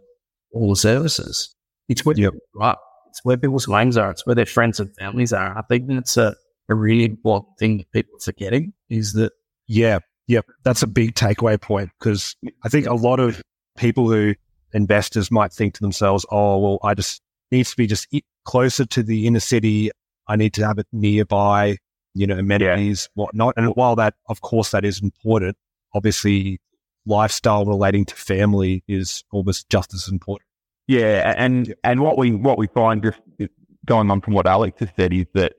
all 0.54 0.70
the 0.70 0.76
services. 0.76 1.54
It's 1.90 2.06
where 2.06 2.16
yep. 2.16 2.34
right. 2.56 2.78
It's 3.10 3.24
where 3.24 3.38
people's 3.38 3.66
homes 3.66 3.98
are. 3.98 4.12
It's 4.12 4.26
where 4.26 4.36
their 4.36 4.46
friends 4.46 4.80
and 4.80 4.94
families 4.98 5.34
are. 5.34 5.58
I 5.58 5.62
think 5.64 5.88
that's 5.88 6.18
a 6.18 6.36
a 6.70 6.76
really 6.76 7.06
important 7.06 7.58
thing 7.60 7.78
that 7.78 7.92
people 7.92 8.16
are 8.16 8.24
forgetting 8.24 8.74
is 8.90 9.14
that. 9.14 9.32
Yeah. 9.68 10.00
Yep. 10.28 10.46
That's 10.64 10.84
a 10.84 10.88
big 10.88 11.16
takeaway 11.16 11.60
point 11.60 11.92
because 12.00 12.36
I 12.64 12.70
think 12.70 12.88
a 12.88 12.94
lot 12.94 13.20
of 13.20 13.42
people 13.78 14.10
who 14.10 14.36
investors 14.74 15.32
might 15.32 15.54
think 15.54 15.74
to 15.76 15.82
themselves, 15.82 16.26
oh, 16.32 16.58
well, 16.60 16.80
I 16.84 16.94
just 16.94 17.22
needs 17.52 17.72
to 17.72 17.78
be 17.78 17.88
just 17.88 18.08
closer 18.44 18.86
to 18.86 19.04
the 19.04 19.28
inner 19.28 19.40
city. 19.40 19.92
I 20.28 20.36
need 20.36 20.54
to 20.56 20.66
have 20.66 20.80
it 20.80 20.88
nearby, 20.92 21.78
you 22.14 22.26
know, 22.26 22.38
amenities, 22.38 23.10
yeah. 23.16 23.22
whatnot. 23.24 23.54
And 23.58 23.76
while 23.76 23.96
that, 23.98 24.16
of 24.28 24.42
course, 24.42 24.72
that 24.72 24.84
is 24.84 25.02
important, 25.02 25.58
obviously 25.94 26.60
lifestyle 27.06 27.66
relating 27.66 28.06
to 28.06 28.16
family 28.16 28.84
is 28.88 29.24
almost 29.32 29.70
just 29.70 29.94
as 29.94 30.08
important. 30.08 30.48
Yeah. 30.88 31.34
And, 31.38 31.76
and 31.84 32.02
what 32.02 32.18
we, 32.18 32.32
what 32.32 32.58
we 32.58 32.68
find 32.68 33.04
just 33.04 33.52
going 33.86 34.10
on 34.10 34.22
from 34.22 34.34
what 34.34 34.48
Alex 34.48 34.80
has 34.80 34.90
said 34.96 35.14
is 35.14 35.28
that 35.34 35.54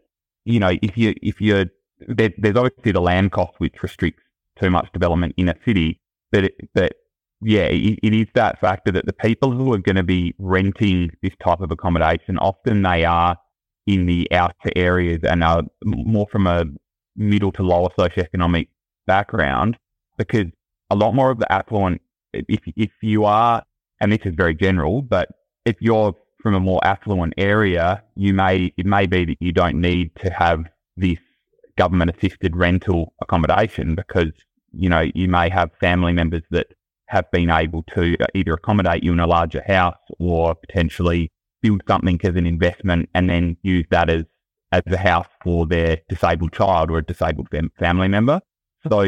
you 0.46 0.60
know, 0.60 0.72
if 0.80 0.96
you 0.96 1.14
if 1.22 1.40
you're 1.40 1.66
there, 2.06 2.30
there's 2.38 2.56
obviously 2.56 2.92
the 2.92 3.00
land 3.00 3.32
cost, 3.32 3.54
which 3.58 3.82
restricts 3.82 4.22
too 4.60 4.70
much 4.70 4.90
development 4.92 5.34
in 5.36 5.48
a 5.48 5.54
city. 5.64 6.00
But, 6.32 6.44
it, 6.44 6.54
but 6.74 6.94
yeah, 7.42 7.64
it, 7.64 7.98
it 8.02 8.14
is 8.14 8.26
that 8.34 8.60
factor 8.60 8.92
that 8.92 9.06
the 9.06 9.12
people 9.12 9.50
who 9.50 9.72
are 9.74 9.78
going 9.78 9.96
to 9.96 10.02
be 10.02 10.34
renting 10.38 11.10
this 11.22 11.32
type 11.44 11.60
of 11.60 11.70
accommodation, 11.70 12.38
often 12.38 12.82
they 12.82 13.04
are 13.04 13.36
in 13.86 14.06
the 14.06 14.26
outer 14.32 14.70
areas 14.74 15.20
and 15.22 15.44
are 15.44 15.62
more 15.84 16.26
from 16.30 16.46
a 16.46 16.64
middle 17.16 17.52
to 17.52 17.62
lower 17.62 17.88
socioeconomic 17.98 18.68
background 19.06 19.76
because 20.16 20.46
a 20.90 20.96
lot 20.96 21.14
more 21.14 21.30
of 21.30 21.38
the 21.38 21.50
affluent, 21.52 22.00
if, 22.32 22.60
if 22.76 22.90
you 23.02 23.24
are, 23.24 23.62
and 24.00 24.12
this 24.12 24.20
is 24.24 24.34
very 24.34 24.54
general, 24.54 25.02
but 25.02 25.28
if 25.64 25.76
you're 25.80 26.14
from 26.46 26.54
a 26.54 26.60
more 26.60 26.78
affluent 26.84 27.34
area, 27.38 28.00
you 28.14 28.32
may, 28.32 28.72
it 28.76 28.86
may 28.86 29.04
be 29.04 29.24
that 29.24 29.36
you 29.40 29.50
don't 29.50 29.80
need 29.80 30.14
to 30.14 30.30
have 30.30 30.64
this 30.96 31.18
government 31.76 32.08
assisted 32.16 32.54
rental 32.54 33.12
accommodation 33.20 33.96
because, 33.96 34.30
you 34.70 34.88
know, 34.88 35.10
you 35.12 35.26
may 35.26 35.48
have 35.48 35.72
family 35.80 36.12
members 36.12 36.44
that 36.52 36.68
have 37.06 37.28
been 37.32 37.50
able 37.50 37.82
to 37.92 38.16
uh, 38.20 38.26
either 38.36 38.52
accommodate 38.52 39.02
you 39.02 39.12
in 39.12 39.18
a 39.18 39.26
larger 39.26 39.60
house 39.66 39.98
or 40.20 40.54
potentially 40.54 41.32
build 41.62 41.82
something 41.88 42.20
as 42.22 42.36
an 42.36 42.46
investment 42.46 43.10
and 43.12 43.28
then 43.28 43.56
use 43.64 43.84
that 43.90 44.08
as, 44.08 44.22
as 44.70 44.82
a 44.86 44.96
house 44.96 45.26
for 45.42 45.66
their 45.66 45.98
disabled 46.08 46.52
child 46.52 46.92
or 46.92 46.98
a 46.98 47.04
disabled 47.04 47.48
fam- 47.50 47.72
family 47.76 48.06
member. 48.06 48.40
So 48.88 49.00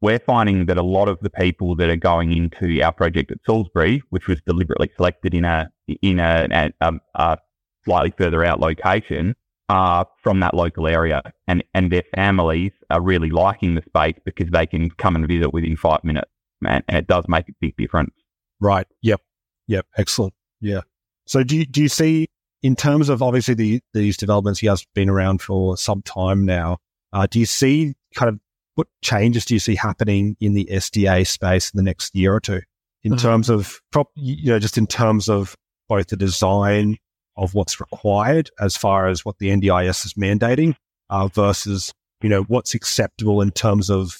we're 0.00 0.18
finding 0.18 0.66
that 0.66 0.76
a 0.76 0.82
lot 0.82 1.08
of 1.08 1.18
the 1.20 1.30
people 1.30 1.74
that 1.76 1.88
are 1.88 1.96
going 1.96 2.32
into 2.32 2.82
our 2.82 2.92
project 2.92 3.30
at 3.30 3.38
Salisbury, 3.46 4.02
which 4.10 4.26
was 4.26 4.40
deliberately 4.46 4.90
selected 4.96 5.34
in 5.34 5.44
a 5.44 5.70
in 6.02 6.18
a, 6.18 6.70
a, 6.80 6.92
a, 7.14 7.38
slightly 7.84 8.12
further 8.18 8.44
out 8.44 8.60
location, 8.60 9.34
are 9.68 10.06
from 10.22 10.40
that 10.40 10.54
local 10.54 10.86
area, 10.86 11.22
and 11.48 11.64
and 11.74 11.90
their 11.90 12.04
families 12.14 12.72
are 12.90 13.00
really 13.00 13.30
liking 13.30 13.74
the 13.74 13.82
space 13.86 14.16
because 14.24 14.50
they 14.50 14.66
can 14.66 14.90
come 14.90 15.16
and 15.16 15.26
visit 15.26 15.52
within 15.52 15.76
five 15.76 16.04
minutes, 16.04 16.30
man, 16.60 16.82
and 16.88 16.98
it 16.98 17.06
does 17.06 17.24
make 17.28 17.48
a 17.48 17.52
big 17.60 17.76
difference. 17.76 18.12
Right. 18.60 18.86
Yep. 19.02 19.20
Yep. 19.68 19.86
Excellent. 19.96 20.34
Yeah. 20.60 20.82
So 21.26 21.42
do 21.42 21.56
you, 21.56 21.66
do 21.66 21.82
you 21.82 21.88
see 21.88 22.28
in 22.62 22.76
terms 22.76 23.08
of 23.08 23.22
obviously 23.22 23.54
the, 23.54 23.80
these 23.92 24.16
developments, 24.16 24.60
he 24.60 24.66
has 24.66 24.86
been 24.94 25.08
around 25.08 25.42
for 25.42 25.76
some 25.76 26.02
time 26.02 26.44
now. 26.44 26.78
Uh, 27.12 27.26
do 27.30 27.38
you 27.38 27.46
see 27.46 27.94
kind 28.14 28.28
of 28.28 28.40
what 28.76 28.86
changes 29.02 29.44
do 29.44 29.54
you 29.54 29.60
see 29.60 29.74
happening 29.74 30.36
in 30.40 30.54
the 30.54 30.68
SDA 30.70 31.26
space 31.26 31.70
in 31.70 31.76
the 31.76 31.82
next 31.82 32.14
year 32.14 32.34
or 32.34 32.40
two 32.40 32.60
in 33.02 33.12
mm-hmm. 33.12 33.20
terms 33.20 33.50
of, 33.50 33.80
prop, 33.92 34.08
you 34.14 34.50
know, 34.50 34.58
just 34.58 34.78
in 34.78 34.86
terms 34.86 35.28
of 35.28 35.56
both 35.88 36.08
the 36.08 36.16
design 36.16 36.96
of 37.36 37.54
what's 37.54 37.80
required 37.80 38.50
as 38.60 38.76
far 38.76 39.08
as 39.08 39.24
what 39.24 39.38
the 39.38 39.48
NDIS 39.48 40.06
is 40.06 40.14
mandating 40.14 40.74
uh, 41.10 41.28
versus, 41.28 41.92
you 42.22 42.28
know, 42.28 42.42
what's 42.44 42.74
acceptable 42.74 43.42
in 43.42 43.50
terms 43.50 43.90
of 43.90 44.16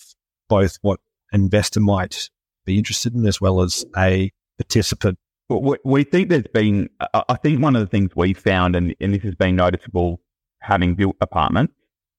both 0.48 0.78
what 0.82 1.00
an 1.32 1.42
investor 1.42 1.80
might 1.80 2.28
be 2.64 2.78
interested 2.78 3.14
in 3.14 3.26
as 3.26 3.40
well 3.40 3.62
as 3.62 3.84
a 3.96 4.30
participant 4.58 5.18
we 5.48 6.04
think 6.04 6.28
there's 6.28 6.46
been, 6.52 6.90
I 7.12 7.36
think 7.36 7.62
one 7.62 7.76
of 7.76 7.80
the 7.80 7.86
things 7.86 8.10
we 8.16 8.34
found, 8.34 8.74
and, 8.74 8.94
and 9.00 9.14
this 9.14 9.22
has 9.22 9.34
been 9.36 9.56
noticeable 9.56 10.20
having 10.60 10.94
built 10.94 11.16
apartments, 11.20 11.72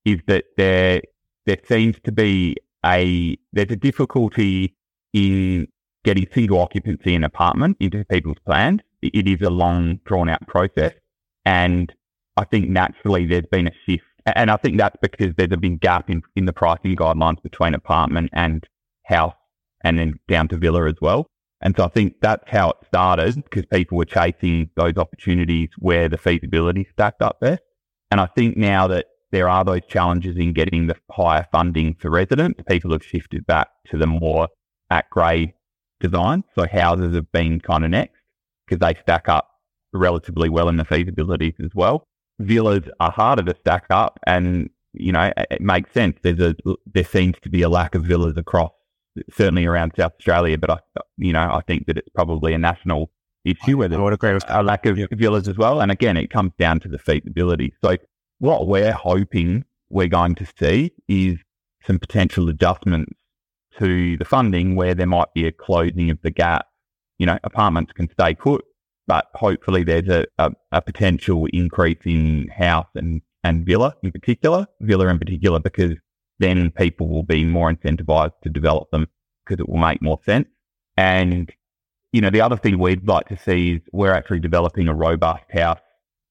is 0.06 0.20
that 0.28 0.46
there 0.56 1.02
there 1.48 1.58
seems 1.68 1.96
to 2.04 2.12
be 2.12 2.58
a 2.86 3.38
there's 3.54 3.72
a 3.72 3.76
difficulty 3.76 4.76
in 5.14 5.68
getting 6.04 6.28
single 6.34 6.62
occupancy 6.62 7.16
in 7.16 7.24
apartment 7.24 7.78
into 7.80 8.06
people's 8.06 8.38
plans. 8.46 8.82
It 9.02 9.28
is 9.28 9.42
a 9.42 9.50
long, 9.50 10.00
drawn 10.06 10.30
out 10.30 10.46
process, 10.48 10.94
and 11.46 11.92
I 12.36 12.44
think 12.44 12.70
naturally 12.70 13.26
there's 13.26 13.48
been 13.50 13.68
a 13.68 13.72
shift, 13.86 14.04
and 14.26 14.52
I 14.52 14.58
think 14.58 14.78
that's 14.78 14.98
because 15.02 15.34
there's 15.36 15.52
a 15.52 15.58
big 15.58 15.80
gap 15.80 16.10
in 16.10 16.22
in 16.36 16.46
the 16.46 16.54
pricing 16.54 16.96
guidelines 16.96 17.42
between 17.42 17.74
apartment 17.74 18.30
and 18.34 18.64
house, 19.06 19.36
and 19.84 19.98
then 19.98 20.20
down 20.28 20.50
to 20.50 20.58
villa 20.58 20.88
as 20.88 20.96
well. 21.02 21.28
And 21.62 21.76
so 21.76 21.86
I 21.86 21.88
think 21.88 22.18
that's 22.22 22.44
how 22.48 22.70
it 22.72 22.78
started 22.88 23.36
because 23.44 23.66
people 23.66 23.98
were 23.98 24.06
chasing 24.06 24.70
those 24.76 24.98
opportunities 24.98 25.70
where 25.80 26.08
the 26.08 26.18
feasibility 26.18 26.88
stacked 26.92 27.22
up 27.22 27.40
best. 27.40 27.64
And 28.12 28.22
I 28.22 28.28
think 28.28 28.58
now 28.58 28.88
that 28.88 29.08
there 29.32 29.50
are 29.50 29.64
those 29.64 29.82
challenges 29.88 30.38
in 30.38 30.54
getting 30.54 30.88
the 30.88 30.96
higher 31.12 31.46
funding 31.52 31.96
for 31.96 32.10
residents, 32.10 32.62
people 32.68 32.92
have 32.92 33.04
shifted 33.04 33.46
back 33.46 33.68
to 33.90 33.98
the 33.98 34.08
more 34.08 34.48
at 34.90 35.10
grade 35.10 35.54
design. 36.00 36.44
So 36.56 36.66
houses 36.68 37.16
have 37.16 37.32
been 37.32 37.60
kind 37.60 37.84
of 37.84 37.92
next 37.92 38.22
because 38.66 38.80
they 38.80 39.00
stack 39.02 39.28
up 39.28 39.50
relatively 39.94 40.50
well 40.50 40.70
in 40.70 40.78
the 40.78 40.86
feasibilities 40.86 41.60
as 41.64 41.72
well. 41.74 42.04
Villas 42.40 42.84
are 43.00 43.12
harder 43.12 43.44
to 43.44 43.56
stack 43.60 43.86
up 43.90 44.20
and, 44.28 44.70
you 44.94 45.12
know, 45.12 45.32
it 45.52 45.62
makes 45.62 45.92
sense. 45.94 46.18
There's 46.22 46.40
a, 46.40 46.56
there 46.94 47.04
seems 47.04 47.36
to 47.42 47.50
be 47.50 47.64
a 47.64 47.70
lack 47.70 47.96
of 47.96 48.04
villas 48.04 48.38
across 48.38 48.72
certainly 49.32 49.66
around 49.66 49.94
South 49.98 50.14
Australia, 50.20 50.58
but 50.58 50.70
I, 50.70 50.78
you 51.18 51.34
know, 51.34 51.42
I 51.42 51.62
think 51.66 51.88
that 51.88 51.98
it's 51.98 52.10
probably 52.14 52.54
a 52.54 52.58
national 52.58 53.12
issue 53.46 53.78
where 53.78 53.88
there's 53.88 54.00
a 54.48 54.64
lack 54.64 54.86
of 54.86 54.98
yep. 54.98 55.10
villas 55.12 55.48
as 55.48 55.58
well. 55.58 55.82
And 55.82 55.92
again, 55.92 56.18
it 56.18 56.30
comes 56.30 56.52
down 56.60 56.80
to 56.82 56.88
the 56.88 57.00
feasibility. 57.00 57.74
So 57.84 57.98
what 58.40 58.68
we're 58.68 58.92
hoping 58.92 59.66
we're 59.90 60.08
going 60.08 60.36
to 60.36 60.48
see 60.60 60.92
is 61.08 61.38
some 61.86 62.00
potential 62.00 62.50
adjustments 62.50 63.14
to 63.80 64.18
the 64.18 64.26
funding 64.26 64.76
where 64.76 64.94
there 64.94 65.08
might 65.08 65.34
be 65.34 65.46
a 65.46 65.52
closing 65.52 66.10
of 66.10 66.20
the 66.22 66.32
gap. 66.32 66.68
You 67.20 67.26
know, 67.26 67.40
apartments 67.44 67.94
can 67.94 68.10
stay 68.12 68.36
put, 68.36 68.64
but 69.08 69.28
hopefully 69.34 69.84
there's 69.84 70.10
a, 70.10 70.26
a, 70.38 70.52
a 70.72 70.82
potential 70.82 71.48
increase 71.54 72.00
in 72.06 72.48
house 72.50 72.88
and, 72.96 73.22
and 73.44 73.66
villa 73.66 73.96
in 74.04 74.12
particular, 74.12 74.68
villa 74.82 75.08
in 75.08 75.20
particular, 75.20 75.60
because 75.60 75.94
then 76.40 76.70
people 76.72 77.08
will 77.08 77.24
be 77.24 77.44
more 77.44 77.72
incentivized 77.72 78.34
to 78.44 78.50
develop 78.50 78.92
them 78.92 79.08
because 79.46 79.60
it 79.60 79.70
will 79.70 79.78
make 79.78 80.02
more 80.02 80.20
sense. 80.26 80.48
And, 80.98 81.52
you 82.12 82.22
know, 82.22 82.30
the 82.30 82.42
other 82.42 82.58
thing 82.58 82.78
we'd 82.78 83.08
like 83.08 83.28
to 83.30 83.38
see 83.38 83.74
is 83.74 83.82
we're 83.92 84.14
actually 84.14 84.40
developing 84.40 84.88
a 84.88 84.94
robust 84.94 85.46
house 85.52 85.80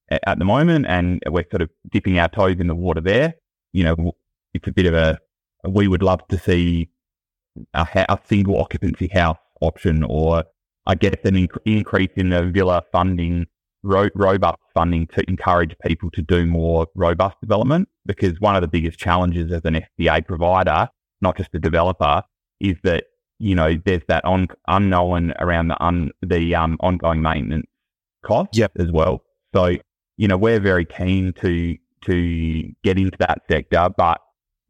at 0.09 0.39
the 0.39 0.45
moment 0.45 0.87
and 0.89 1.21
we're 1.27 1.47
sort 1.51 1.63
of 1.63 1.71
dipping 1.91 2.19
our 2.19 2.29
toes 2.29 2.57
in 2.59 2.67
the 2.69 2.75
water 2.75 3.01
there. 3.01 3.35
You 3.73 3.85
know, 3.85 4.13
it's 4.55 4.67
a 4.67 4.73
bit 4.73 4.87
of 4.87 4.95
a, 4.95 5.19
we 5.69 5.89
would 5.89 6.03
love 6.03 6.27
to 6.29 6.39
see 6.39 6.91
a, 7.75 7.87
a 8.09 8.19
single 8.27 8.61
occupancy 8.61 9.09
house 9.09 9.39
option 9.61 10.05
or 10.05 10.45
I 10.87 10.95
guess 10.95 11.17
an 11.25 11.35
inc- 11.35 11.59
increase 11.65 12.11
in 12.17 12.31
the 12.31 12.45
villa 12.45 12.83
funding 12.93 13.47
ro- 13.83 14.11
robust 14.15 14.59
funding 14.75 15.07
to 15.09 15.25
encourage 15.29 15.75
people 15.85 16.11
to 16.13 16.23
do 16.23 16.47
more 16.47 16.87
robust 16.95 17.37
development. 17.41 17.89
Because 18.05 18.41
one 18.41 18.55
of 18.55 18.63
the 18.63 18.69
biggest 18.69 18.99
challenges 18.99 19.51
as 19.53 19.63
an 19.65 19.85
SDA 19.99 20.27
provider, 20.27 20.89
not 21.21 21.37
just 21.37 21.51
a 21.55 21.59
developer, 21.59 22.23
is 22.61 22.77
that 22.85 23.05
you 23.39 23.55
know 23.55 23.77
there's 23.85 24.03
that 24.09 24.25
on, 24.25 24.49
unknown 24.69 25.35
around 25.41 25.69
the 25.69 25.83
un, 25.83 26.11
the 26.23 26.55
um, 26.55 26.77
ongoing 26.81 27.21
maintenance 27.21 27.67
costs 28.25 28.57
yep. 28.57 28.73
as 28.79 28.93
well. 28.93 29.23
So 29.55 29.77
you 30.17 30.29
know 30.29 30.37
we're 30.37 30.61
very 30.61 30.85
keen 30.85 31.33
to 31.35 31.77
to 32.03 32.73
get 32.83 32.99
into 32.99 33.17
that 33.19 33.43
sector, 33.51 33.89
but 33.97 34.21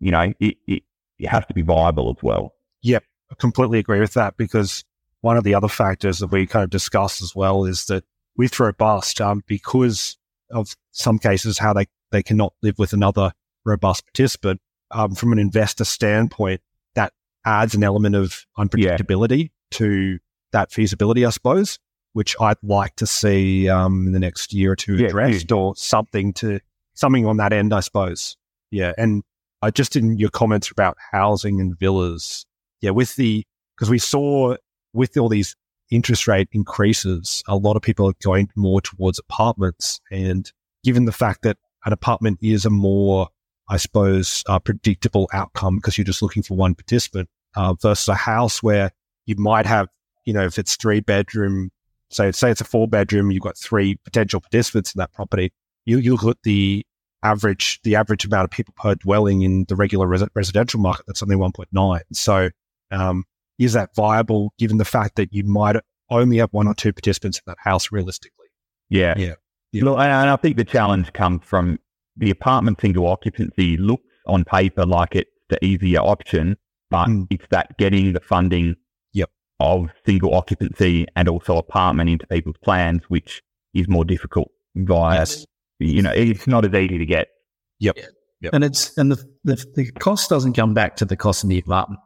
you 0.00 0.11
know 0.11 0.33
it, 0.41 0.57
it, 0.67 0.83
it 1.19 1.29
has 1.29 1.45
to 1.47 1.55
be 1.55 1.62
viable 1.62 2.15
as 2.17 2.23
well. 2.23 2.55
Yep, 2.83 3.05
I 3.31 3.35
completely 3.37 3.79
agree 3.79 4.00
with 4.00 4.15
that 4.15 4.37
because 4.37 4.85
one 5.21 5.37
of 5.37 5.45
the 5.45 5.55
other 5.55 5.69
factors 5.69 6.19
that 6.21 6.29
we 6.29 6.47
kind 6.47 6.65
of 6.65 6.71
discussed 6.71 7.23
as 7.23 7.35
well 7.35 7.65
is 7.65 7.87
that 7.87 8.05
with 8.37 8.61
robust 8.61 9.21
um, 9.21 9.43
because 9.47 10.17
of 10.50 10.76
some 10.93 11.19
cases 11.19 11.59
how 11.59 11.73
they, 11.73 11.87
they 12.12 12.23
cannot 12.23 12.55
live 12.62 12.79
with 12.79 12.93
another 12.93 13.33
robust 13.65 14.05
participant. 14.07 14.61
Um, 14.93 15.17
from 15.17 15.33
an 15.33 15.41
investor 15.41 15.85
standpoint, 15.85 16.61
that 16.95 17.12
adds 17.45 17.75
an 17.75 17.83
element 17.83 18.15
of 18.15 18.47
unpredictability 18.57 19.41
yeah. 19.41 19.49
to 19.73 20.19
that 20.53 20.71
feasibility, 20.71 21.26
I 21.26 21.31
suppose, 21.31 21.81
which 22.17 22.35
I'd 22.41 22.57
like 22.63 22.97
to 22.97 23.07
see 23.07 23.69
um, 23.69 24.07
in 24.07 24.15
the 24.15 24.19
next 24.19 24.55
year 24.55 24.73
or 24.73 24.77
two 24.77 24.97
yeah, 24.97 25.09
addressed 25.09 25.53
or 25.53 25.77
something 25.77 26.33
to 26.35 26.61
something 26.95 27.27
on 27.27 27.37
that 27.37 27.53
end, 27.53 27.75
I 27.75 27.81
suppose. 27.81 28.39
Yeah. 28.71 28.95
And 28.97 29.23
I 29.61 29.71
just 29.71 29.97
in 29.97 30.17
your 30.17 30.31
comments 30.31 30.71
about 30.71 30.97
housing 31.13 31.61
and 31.61 31.79
villas, 31.79 32.47
yeah, 32.81 32.89
with 32.89 33.17
the, 33.17 33.45
because 33.77 33.91
we 33.91 33.99
saw 33.99 34.57
with 34.95 35.15
all 35.19 35.29
these 35.29 35.57
interest 35.91 36.27
rate 36.27 36.49
increases, 36.53 37.43
a 37.49 37.55
lot 37.55 37.77
of 37.77 37.83
people 37.83 38.09
are 38.09 38.15
going 38.23 38.49
more 38.57 38.81
towards 38.81 39.19
apartments. 39.19 40.01
And 40.11 40.51
given 40.85 41.05
the 41.05 41.13
fact 41.13 41.43
that 41.43 41.59
an 41.85 41.93
apartment 41.93 42.39
is 42.41 42.65
a 42.65 42.71
more, 42.71 43.29
I 43.69 43.77
suppose, 43.77 44.43
uh, 44.49 44.59
predictable 44.59 45.29
outcome 45.35 45.77
because 45.77 45.99
you're 45.99 46.07
just 46.07 46.23
looking 46.23 46.43
for 46.43 46.57
one 46.57 46.75
participant 46.75 47.29
uh, 47.57 47.75
versus 47.75 48.09
a 48.09 48.15
house 48.15 48.63
where 48.63 48.91
you 49.27 49.37
might 49.37 49.67
have, 49.67 49.89
you 50.25 50.33
know, 50.33 50.47
if 50.47 50.59
it's 50.59 50.77
three 50.77 51.01
bedroom, 51.01 51.71
say, 52.11 52.33
say 52.33 52.51
it's 52.51 52.61
a 52.61 52.65
four 52.65 52.89
bedroom, 52.89 53.31
you've 53.31 53.43
got 53.43 53.57
three 53.59 53.97
potential 54.05 54.41
participants 54.41 54.95
in 54.95 54.99
that 54.99 55.13
property. 55.13 55.53
You, 55.85 55.99
you 55.99 56.13
look 56.17 56.25
at 56.37 56.43
the 56.43 56.85
average, 57.23 57.81
the 57.83 57.97
average 57.97 58.25
amount 58.25 58.45
of 58.45 58.51
people 58.51 58.75
per 58.77 58.95
dwelling 58.95 59.43
in 59.43 59.65
the 59.69 59.77
regular 59.77 60.07
res- 60.07 60.25
residential 60.35 60.81
market, 60.81 61.05
that's 61.07 61.23
only 61.23 61.37
1.9. 61.37 62.01
So, 62.13 62.51
um, 62.91 63.25
is 63.59 63.73
that 63.73 63.95
viable 63.95 64.53
given 64.59 64.77
the 64.79 64.85
fact 64.85 65.17
that 65.17 65.33
you 65.33 65.43
might 65.45 65.77
only 66.11 66.37
have 66.39 66.53
one 66.53 66.67
or 66.69 66.75
two 66.75 66.93
participants 66.93 67.39
in 67.39 67.43
that 67.47 67.57
house 67.59 67.91
realistically? 67.91 68.47
Yeah. 68.91 69.15
Yeah. 69.17 69.35
yeah. 69.73 69.85
Look, 69.85 69.99
and 69.99 70.31
I 70.31 70.37
think 70.37 70.57
the 70.57 70.65
challenge 70.65 71.13
comes 71.13 71.43
from 71.45 71.79
the 72.17 72.31
apartment 72.31 72.81
single 72.81 73.07
occupancy 73.07 73.77
looks 73.77 74.05
on 74.27 74.45
paper 74.45 74.85
like 74.87 75.15
it's 75.17 75.31
the 75.49 75.65
easier 75.65 76.01
option, 76.01 76.57
but 76.91 77.09
Mm. 77.09 77.27
it's 77.31 77.47
that 77.51 77.77
getting 77.79 78.13
the 78.13 78.21
funding. 78.21 78.77
Of 79.61 79.89
single 80.05 80.35
occupancy 80.35 81.07
and 81.17 81.29
also 81.29 81.57
apartment 81.57 82.11
into 82.11 82.27
people's 82.27 82.57
plans, 82.63 83.03
which 83.09 83.43
is 83.75 83.89
more 83.89 84.05
difficult 84.05 84.51
via, 84.75 85.19
Yes. 85.19 85.47
you 85.79 86.03
know, 86.03 86.13
it's 86.13 86.47
not 86.47 86.65
as 86.65 86.75
easy 86.75 86.99
to 86.99 87.07
get. 87.07 87.29
Yep. 87.79 87.97
And 88.53 88.65
it's 88.65 88.97
and 88.99 89.11
the, 89.11 89.17
the 89.45 89.65
the 89.75 89.91
cost 89.93 90.29
doesn't 90.31 90.53
come 90.53 90.75
back 90.75 90.97
to 90.97 91.05
the 91.05 91.17
cost 91.17 91.43
of 91.43 91.51
the 91.51 91.59
apartment. 91.59 92.01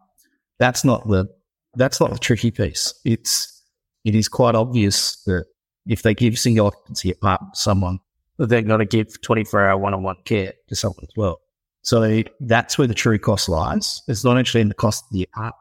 That's 0.58 0.84
not 0.84 1.06
the 1.08 1.26
that's 1.74 2.00
not 2.00 2.12
the 2.12 2.18
tricky 2.18 2.50
piece. 2.50 2.94
It's 3.04 3.62
it 4.04 4.14
is 4.14 4.28
quite 4.28 4.54
obvious 4.54 5.22
that 5.24 5.44
if 5.86 6.02
they 6.02 6.14
give 6.14 6.38
single 6.38 6.68
occupancy 6.68 7.10
apartment 7.10 7.54
to 7.54 7.60
someone, 7.60 7.98
they're 8.38 8.62
going 8.62 8.78
to 8.78 8.86
give 8.86 9.20
twenty 9.22 9.44
four 9.44 9.68
hour 9.68 9.76
one 9.76 9.92
on 9.92 10.02
one 10.02 10.16
care 10.24 10.52
to 10.68 10.76
someone 10.76 11.02
as 11.02 11.16
well. 11.16 11.40
So 11.82 12.22
that's 12.40 12.78
where 12.78 12.86
the 12.86 12.94
true 12.94 13.18
cost 13.18 13.48
lies. 13.48 14.02
It's 14.06 14.24
not 14.24 14.38
actually 14.38 14.60
in 14.60 14.68
the 14.68 14.74
cost 14.74 15.04
of 15.04 15.12
the 15.12 15.24
apartment; 15.24 15.56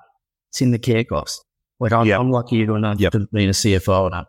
it's 0.49 0.61
in 0.61 0.71
the 0.71 0.79
care 0.79 1.03
cost. 1.03 1.43
Like 1.79 1.91
I'm, 1.91 2.05
Yep. 2.05 2.19
I'm 2.19 2.31
lucky 2.31 2.61
enough 2.61 2.99
Yep. 2.99 3.11
to 3.13 3.27
be 3.31 3.45
a 3.45 3.49
CFO 3.51 4.05
and 4.07 4.15
a 4.15 4.27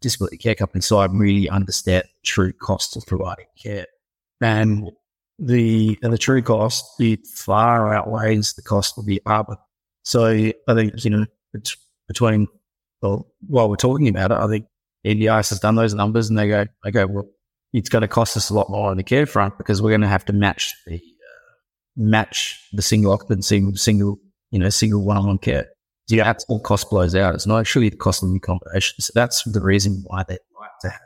disability 0.00 0.38
care 0.38 0.54
company, 0.54 0.80
so 0.82 0.98
I 0.98 1.06
really 1.06 1.48
understand 1.48 2.04
true 2.24 2.52
cost 2.52 2.96
of 2.96 3.06
providing 3.06 3.46
care. 3.62 3.86
And 4.40 4.90
the 5.38 5.98
and 6.02 6.12
the 6.12 6.18
true 6.18 6.42
cost 6.42 6.84
it 7.00 7.26
far 7.26 7.94
outweighs 7.94 8.54
the 8.54 8.62
cost 8.62 8.98
of 8.98 9.06
the 9.06 9.16
apartment. 9.18 9.60
So 10.02 10.26
I 10.26 10.74
think 10.74 11.04
you 11.04 11.10
know 11.10 11.26
bet- 11.52 11.76
between 12.06 12.48
well 13.02 13.26
while 13.46 13.68
we're 13.68 13.76
talking 13.76 14.08
about 14.08 14.30
it, 14.32 14.38
I 14.38 14.48
think 14.48 14.66
NDIS 15.06 15.50
has 15.50 15.60
done 15.60 15.74
those 15.76 15.94
numbers 15.94 16.28
and 16.28 16.38
they 16.38 16.48
go 16.48 16.66
okay 16.86 17.04
well 17.04 17.28
it's 17.72 17.88
going 17.90 18.02
to 18.02 18.08
cost 18.08 18.36
us 18.36 18.48
a 18.50 18.54
lot 18.54 18.70
more 18.70 18.90
on 18.90 18.96
the 18.96 19.02
care 19.02 19.26
front 19.26 19.58
because 19.58 19.82
we're 19.82 19.90
going 19.90 20.00
to 20.00 20.08
have 20.08 20.24
to 20.24 20.32
match 20.32 20.74
the 20.86 20.94
uh, 20.94 20.98
match 21.96 22.58
the 22.72 22.82
single 22.82 23.12
occupancy 23.12 23.70
single 23.74 24.18
you 24.50 24.58
know 24.58 24.70
single 24.70 25.04
one 25.04 25.16
on 25.16 25.26
one 25.26 25.38
care. 25.38 25.66
So 26.08 26.16
that's 26.16 26.44
all 26.48 26.60
cost 26.60 26.88
blows 26.88 27.14
out. 27.14 27.34
It's 27.34 27.46
not 27.46 27.60
actually 27.60 27.90
the 27.90 27.96
cost 27.96 28.22
of 28.22 28.30
the 28.30 28.36
accommodation. 28.36 29.00
So 29.00 29.12
that's 29.14 29.42
the 29.44 29.60
reason 29.60 30.02
why 30.06 30.24
they 30.26 30.38
like 30.58 30.70
to 30.82 30.88
have 30.88 31.00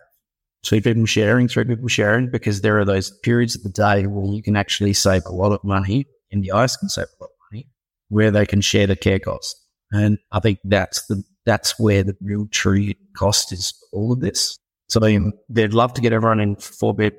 two 0.63 0.81
people 0.81 1.07
sharing, 1.07 1.49
three 1.49 1.65
people 1.65 1.89
sharing, 1.89 2.31
because 2.31 2.61
there 2.61 2.79
are 2.79 2.85
those 2.85 3.11
periods 3.11 3.57
of 3.57 3.65
the 3.65 3.69
day 3.69 4.07
where 4.07 4.33
you 4.33 4.43
can 4.43 4.55
actually 4.55 4.93
save 4.93 5.23
a 5.27 5.33
lot 5.33 5.51
of 5.51 5.65
money. 5.65 6.07
NDIS 6.33 6.79
can 6.79 6.89
save 6.89 7.07
a 7.07 7.25
lot 7.25 7.31
of 7.31 7.37
money 7.51 7.67
where 8.11 8.31
they 8.31 8.47
can 8.47 8.61
share 8.61 8.87
the 8.87 8.95
care 8.95 9.19
cost. 9.19 9.57
And 9.91 10.19
I 10.31 10.39
think 10.39 10.61
that's 10.65 11.05
the 11.07 11.23
that's 11.45 11.79
where 11.81 12.05
the 12.05 12.17
real 12.23 12.47
true 12.53 12.93
cost 13.17 13.53
is 13.53 13.75
all 13.93 14.13
of 14.13 14.21
this. 14.21 14.57
So 14.89 15.01
they, 15.01 15.19
they'd 15.49 15.75
love 15.75 15.93
to 15.95 16.01
get 16.01 16.13
everyone 16.13 16.39
in 16.39 16.55
four 16.55 16.95
bed, 16.95 17.15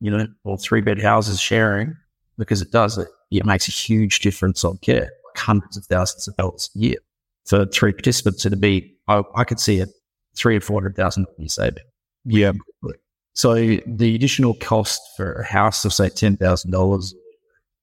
you 0.00 0.10
know, 0.10 0.26
or 0.44 0.58
three 0.58 0.82
bed 0.82 1.00
houses 1.00 1.40
sharing 1.40 1.96
because 2.36 2.60
it 2.60 2.70
does 2.70 2.98
it. 2.98 3.08
It 3.30 3.46
makes 3.46 3.68
a 3.68 3.70
huge 3.70 4.18
difference 4.18 4.62
on 4.62 4.76
care, 4.78 5.10
like 5.24 5.38
hundreds 5.38 5.78
of 5.78 5.86
thousands 5.86 6.28
of 6.28 6.36
dollars 6.36 6.68
a 6.76 6.78
year 6.78 6.96
for 7.46 7.66
three 7.66 7.92
participants. 7.92 8.44
It'd 8.46 8.60
be, 8.60 8.94
I, 9.08 9.22
I 9.34 9.44
could 9.44 9.60
see 9.60 9.80
it 9.80 9.88
three 10.36 10.56
or 10.56 10.60
four 10.60 10.80
hundred 10.80 10.96
thousand 10.96 11.26
dollars 11.36 11.54
saving. 11.54 11.84
Yeah. 12.24 12.52
So 13.34 13.54
the 13.54 14.14
additional 14.14 14.54
cost 14.54 15.00
for 15.16 15.32
a 15.34 15.44
house 15.44 15.84
of 15.84 15.92
say 15.92 16.08
ten 16.08 16.36
thousand 16.36 16.70
dollars, 16.70 17.14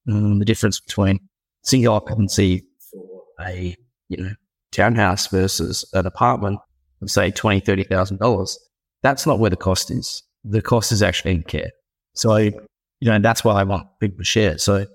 um, 0.08 0.38
the 0.38 0.44
difference 0.44 0.80
between 0.80 1.18
single 1.62 1.94
occupancy 1.94 2.64
for 2.90 3.22
a 3.40 3.76
you 4.08 4.16
know 4.16 4.30
townhouse 4.72 5.26
versus 5.26 5.88
an 5.92 6.06
apartment 6.06 6.58
of 7.02 7.10
say 7.10 7.30
twenty 7.30 7.60
thirty 7.60 7.84
thousand 7.84 8.18
dollars, 8.18 8.58
that's 9.02 9.26
not 9.26 9.38
where 9.38 9.50
the 9.50 9.56
cost 9.56 9.90
is. 9.90 10.22
The 10.44 10.62
cost 10.62 10.92
is 10.92 11.02
actually 11.02 11.32
in 11.32 11.42
care. 11.42 11.70
So 12.14 12.36
you 12.36 12.60
know 13.02 13.18
that's 13.18 13.44
why 13.44 13.54
I 13.54 13.64
want 13.64 13.86
people 14.00 14.18
to 14.18 14.24
share. 14.24 14.58
So 14.58 14.86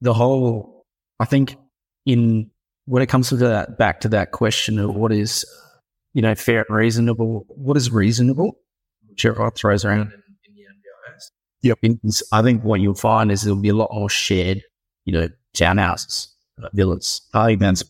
the 0.00 0.12
whole, 0.12 0.84
I 1.20 1.24
think, 1.24 1.56
in 2.06 2.50
when 2.86 3.02
it 3.02 3.08
comes 3.08 3.28
to 3.28 3.36
that 3.36 3.78
back 3.78 4.00
to 4.00 4.08
that 4.08 4.32
question 4.32 4.78
of 4.78 4.94
what 4.94 5.12
is 5.12 5.44
you 6.14 6.22
know 6.22 6.34
fair 6.34 6.64
and 6.68 6.76
reasonable, 6.76 7.46
what 7.48 7.76
is 7.76 7.90
reasonable 7.90 8.58
which 9.12 9.26
everyone 9.26 9.52
throws 9.52 9.84
around 9.84 10.00
in, 10.12 10.22
in 10.46 10.54
the 10.54 10.62
NDIS. 10.62 11.30
Yep. 11.60 12.24
I 12.32 12.42
think 12.42 12.64
what 12.64 12.80
you'll 12.80 12.94
find 12.94 13.30
is 13.30 13.42
there'll 13.42 13.60
be 13.60 13.68
a 13.68 13.74
lot 13.74 13.90
more 13.92 14.08
shared, 14.08 14.62
you 15.04 15.12
know, 15.12 15.28
townhouses, 15.54 16.28
uh, 16.62 16.68
villas. 16.72 17.20
I 17.34 17.48
think 17.48 17.60
that's. 17.60 17.84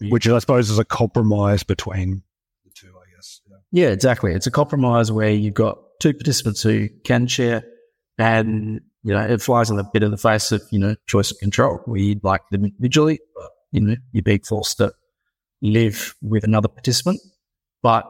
Which 0.00 0.28
I 0.28 0.38
suppose 0.38 0.70
is 0.70 0.78
a 0.78 0.84
compromise 0.84 1.62
between 1.62 2.22
the 2.64 2.70
two, 2.74 2.88
I 2.88 3.16
guess. 3.16 3.40
Yeah. 3.72 3.86
yeah, 3.86 3.88
exactly. 3.88 4.32
It's 4.32 4.46
a 4.46 4.50
compromise 4.50 5.10
where 5.10 5.30
you've 5.30 5.54
got 5.54 5.78
two 6.00 6.14
participants 6.14 6.62
who 6.62 6.88
can 7.04 7.26
share, 7.26 7.64
and 8.18 8.80
you 9.02 9.12
know, 9.12 9.20
it 9.20 9.42
flies 9.42 9.68
in 9.68 9.76
the 9.76 9.84
bit 9.84 10.02
of 10.02 10.10
the 10.10 10.16
face 10.16 10.52
of 10.52 10.62
you 10.70 10.78
know 10.78 10.94
choice 11.06 11.30
of 11.30 11.38
control, 11.38 11.80
where 11.86 12.00
you'd 12.00 12.22
like 12.22 12.42
them 12.50 12.64
individually, 12.66 13.18
but 13.34 13.50
you 13.72 13.80
know, 13.80 13.96
you're 14.12 14.22
being 14.22 14.40
forced 14.40 14.78
to 14.78 14.92
live 15.62 16.14
with 16.22 16.44
another 16.44 16.68
participant, 16.68 17.20
but 17.82 18.04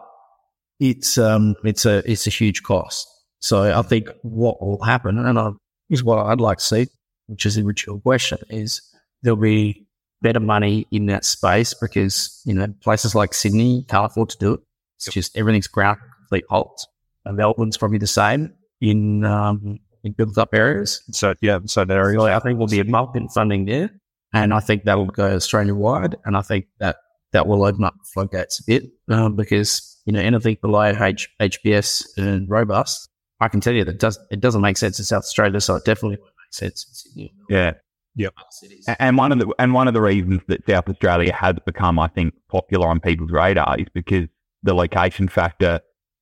it's 0.81 1.19
um 1.19 1.57
it's 1.65 1.85
a 1.87 2.09
it's 2.11 2.27
a 2.27 2.31
huge 2.31 2.63
cost. 2.63 3.09
So 3.41 3.63
I 3.77 3.83
think 3.83 4.09
what 4.23 4.61
will 4.61 4.83
happen, 4.83 5.19
and 5.19 5.39
I, 5.39 5.51
is 5.91 6.03
what 6.03 6.19
I'd 6.19 6.41
like 6.41 6.59
to 6.59 6.65
see, 6.65 6.87
which 7.27 7.47
is 7.47 7.55
the 7.55 7.63
original 7.63 8.01
question, 8.01 8.39
is 8.51 8.83
there'll 9.23 9.37
be 9.37 9.87
better 10.21 10.41
money 10.41 10.87
in 10.91 11.07
that 11.07 11.25
space 11.25 11.75
because 11.75 12.43
you 12.45 12.55
know 12.55 12.67
places 12.83 13.15
like 13.15 13.35
Sydney 13.35 13.85
can't 13.89 14.07
afford 14.07 14.31
to 14.31 14.39
do 14.39 14.55
it. 14.55 14.61
It's 14.97 15.13
just 15.13 15.37
everything's 15.37 15.69
ground 15.69 15.99
complete 16.29 16.45
halt. 16.49 16.87
And 17.25 17.37
Melbourne's 17.37 17.77
probably 17.77 17.99
the 17.99 18.07
same 18.07 18.53
in 18.81 19.25
um, 19.25 19.79
in 20.05 20.13
built 20.13 20.39
up 20.39 20.55
areas. 20.55 21.03
So 21.11 21.35
yeah, 21.41 21.61
so 21.67 21.85
there 21.85 22.13
So 22.15 22.27
I 22.27 22.39
think 22.39 22.59
we'll 22.59 22.69
be 22.69 22.81
a 22.81 22.85
bump 22.85 23.17
in 23.17 23.29
funding 23.29 23.65
there, 23.65 23.91
and 24.33 24.53
I 24.55 24.61
think 24.61 24.85
that 24.85 24.97
will 24.99 25.07
go 25.07 25.35
Australia 25.35 25.75
wide, 25.75 26.17
and 26.25 26.37
I 26.37 26.43
think 26.43 26.67
that 26.81 26.97
that 27.33 27.47
will 27.47 27.65
open 27.65 27.85
up 27.85 27.95
the 27.95 28.09
floodgates 28.13 28.59
a 28.61 28.65
bit 28.67 28.85
um, 29.11 29.37
because 29.37 30.01
you 30.07 30.13
know 30.13 30.21
anything 30.21 30.57
below 30.63 30.85
H- 30.99 31.29
HPS 31.41 32.05
and 32.17 32.49
robust, 32.49 33.09
I 33.41 33.49
can 33.49 33.61
tell 33.61 33.75
you 33.75 33.85
that 33.85 33.99
does 33.99 34.19
it 34.31 34.41
doesn't 34.41 34.61
make 34.63 34.77
sense 34.77 34.99
in 34.99 35.05
South 35.05 35.23
Australia, 35.25 35.61
so 35.61 35.77
it 35.77 35.85
definitely 35.85 36.17
won't 36.19 36.33
make 36.47 36.53
sense 36.55 36.87
in 36.89 36.95
Sydney. 36.95 37.35
Yeah. 37.49 37.73
Yep. 38.17 38.33
Other 38.37 38.47
cities. 38.51 38.85
A- 38.89 39.01
And 39.01 39.17
one 39.17 39.31
of 39.33 39.39
the 39.39 39.53
and 39.59 39.75
one 39.75 39.87
of 39.89 39.95
the 39.95 40.01
reasons 40.01 40.41
that 40.49 40.67
South 40.69 40.89
Australia 40.89 41.33
has 41.33 41.55
become, 41.67 41.99
I 41.99 42.09
think, 42.09 42.35
popular 42.51 42.89
on 42.89 43.01
people's 43.01 43.31
radar 43.31 43.79
is 43.79 43.87
because 43.95 44.27
the 44.65 44.75
location 44.75 45.29
factor 45.29 45.81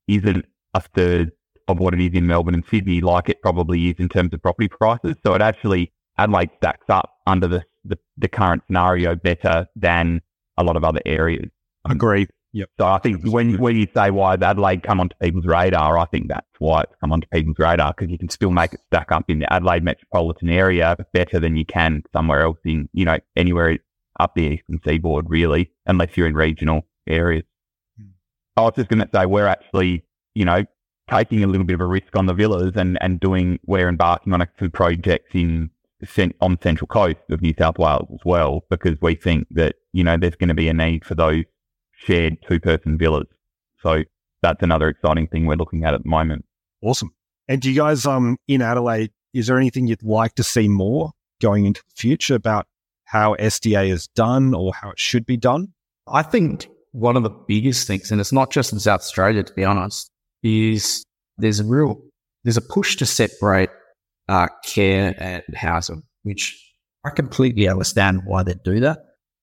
isn't 0.09 0.45
a 0.75 0.81
third 0.81 1.33
of 1.69 1.79
what 1.79 1.95
it 1.95 2.01
is 2.01 2.13
in 2.13 2.27
Melbourne 2.27 2.55
and 2.55 2.65
Sydney, 2.71 3.01
like 3.01 3.29
it 3.29 3.41
probably 3.43 3.89
is 3.89 3.97
in 3.99 4.09
terms 4.09 4.33
of 4.35 4.43
property 4.43 4.69
prices. 4.69 5.17
So 5.25 5.35
it 5.35 5.41
actually 5.41 5.93
Adelaide 6.19 6.51
stacks 6.59 6.85
up 6.89 7.11
under 7.27 7.47
the 7.49 7.65
the, 7.89 7.99
the 8.19 8.29
current 8.29 8.63
scenario 8.67 9.15
better 9.15 9.69
than 9.77 10.21
a 10.57 10.65
lot 10.65 10.77
of 10.77 10.85
other 10.85 11.01
areas. 11.07 11.51
Agreed. 11.89 12.29
Yep. 12.53 12.71
So 12.79 12.87
I 12.87 12.99
think 12.99 13.23
when 13.25 13.59
when 13.59 13.77
you 13.77 13.87
say 13.95 14.11
why 14.11 14.31
has 14.31 14.41
Adelaide 14.41 14.83
come 14.83 14.99
onto 14.99 15.15
people's 15.21 15.45
radar, 15.45 15.99
I 15.99 16.07
think 16.07 16.29
that's 16.29 16.47
why 16.59 16.83
it's 16.83 16.95
come 17.01 17.13
onto 17.13 17.27
people's 17.29 17.59
radar 17.59 17.93
because 17.93 18.11
you 18.11 18.19
can 18.19 18.31
still 18.31 18.51
make 18.51 18.73
it 18.73 18.81
stack 18.87 19.13
up 19.13 19.25
in 19.29 19.41
the 19.41 19.53
Adelaide 19.53 19.85
metropolitan 19.85 20.49
area 20.49 20.97
better 21.13 21.39
than 21.39 21.57
you 21.57 21.67
can 21.67 22.03
somewhere 22.15 22.43
else 22.43 22.59
in 22.65 22.89
you 22.95 23.05
know 23.05 23.19
anywhere 23.37 23.79
up 24.19 24.35
the 24.35 24.43
eastern 24.43 24.81
seaboard, 24.87 25.29
really, 25.29 25.71
unless 25.85 26.17
you're 26.17 26.27
in 26.27 26.35
regional 26.35 26.87
areas. 27.07 27.45
Hmm. 27.99 28.09
I 28.57 28.63
was 28.63 28.73
just 28.75 28.89
going 28.89 29.01
to 29.01 29.11
say 29.13 29.27
we're 29.27 29.47
actually 29.47 30.05
you 30.35 30.47
know 30.47 30.65
taking 31.11 31.45
a 31.45 31.47
little 31.47 31.67
bit 31.67 31.75
of 31.75 31.83
a 31.83 31.87
risk 31.87 32.17
on 32.17 32.25
the 32.25 32.33
villas 32.33 32.73
and 32.75 32.97
and 33.03 33.21
doing 33.21 33.59
we're 33.67 33.89
embarking 33.89 34.33
on 34.33 34.41
a 34.41 34.49
few 34.59 34.71
projects 34.71 35.35
in 35.35 35.71
on 36.41 36.59
central 36.63 36.87
coast 36.87 37.17
of 37.31 37.43
New 37.43 37.55
South 37.59 37.79
Wales 37.79 38.09
as 38.13 38.21
well 38.25 38.65
because 38.71 38.97
we 39.01 39.15
think 39.15 39.47
that 39.51 39.77
you 39.93 40.05
know 40.05 40.17
there's 40.17 40.37
going 40.37 40.49
to 40.49 40.55
be 40.55 40.69
a 40.69 40.75
need 40.75 41.05
for 41.05 41.15
those 41.15 41.45
shared 41.93 42.37
two 42.47 42.61
person 42.61 42.99
villas. 42.99 43.27
So 43.83 44.03
that's 44.43 44.63
another 44.63 44.89
exciting 44.89 45.27
thing 45.27 45.47
we're 45.47 45.57
looking 45.57 45.85
at 45.85 45.95
at 45.95 46.03
the 46.03 46.09
moment. 46.09 46.45
Awesome. 46.83 47.13
And 47.49 47.61
do 47.61 47.71
you 47.71 47.77
guys, 47.77 48.07
um, 48.07 48.37
in 48.49 48.61
Adelaide, 48.61 49.13
is 49.33 49.47
there 49.47 49.57
anything 49.57 49.87
you'd 49.87 50.03
like 50.03 50.35
to 50.35 50.43
see 50.43 50.69
more 50.69 51.13
going 51.41 51.65
into 51.65 51.83
the 51.83 51.95
future 51.95 52.35
about 52.35 52.67
how 53.05 53.35
SDA 53.37 53.91
is 53.91 54.09
done 54.09 54.55
or 54.55 54.75
how 54.75 54.91
it 54.91 54.99
should 54.99 55.27
be 55.27 55.37
done? 55.37 55.73
I 56.09 56.23
think 56.23 56.69
one 56.93 57.17
of 57.17 57.23
the 57.23 57.31
biggest 57.31 57.87
things, 57.87 58.11
and 58.11 58.21
it's 58.21 58.33
not 58.33 58.51
just 58.51 58.73
in 58.73 58.81
South 58.81 59.01
Australia, 59.01 59.43
to 59.43 59.53
be 59.53 59.65
honest, 59.65 60.11
is 60.43 61.05
there's 61.39 61.61
a 61.61 61.65
real 61.65 62.01
there's 62.45 62.57
a 62.57 62.63
push 62.63 62.97
to 62.97 63.07
separate 63.07 63.71
uh, 64.29 64.49
care 64.65 65.15
and 65.19 65.43
housing, 65.55 66.03
which 66.23 66.61
I 67.05 67.11
completely 67.11 67.69
understand 67.69 68.23
why 68.25 68.43
they 68.43 68.55
do 68.65 68.81
that. 68.81 68.99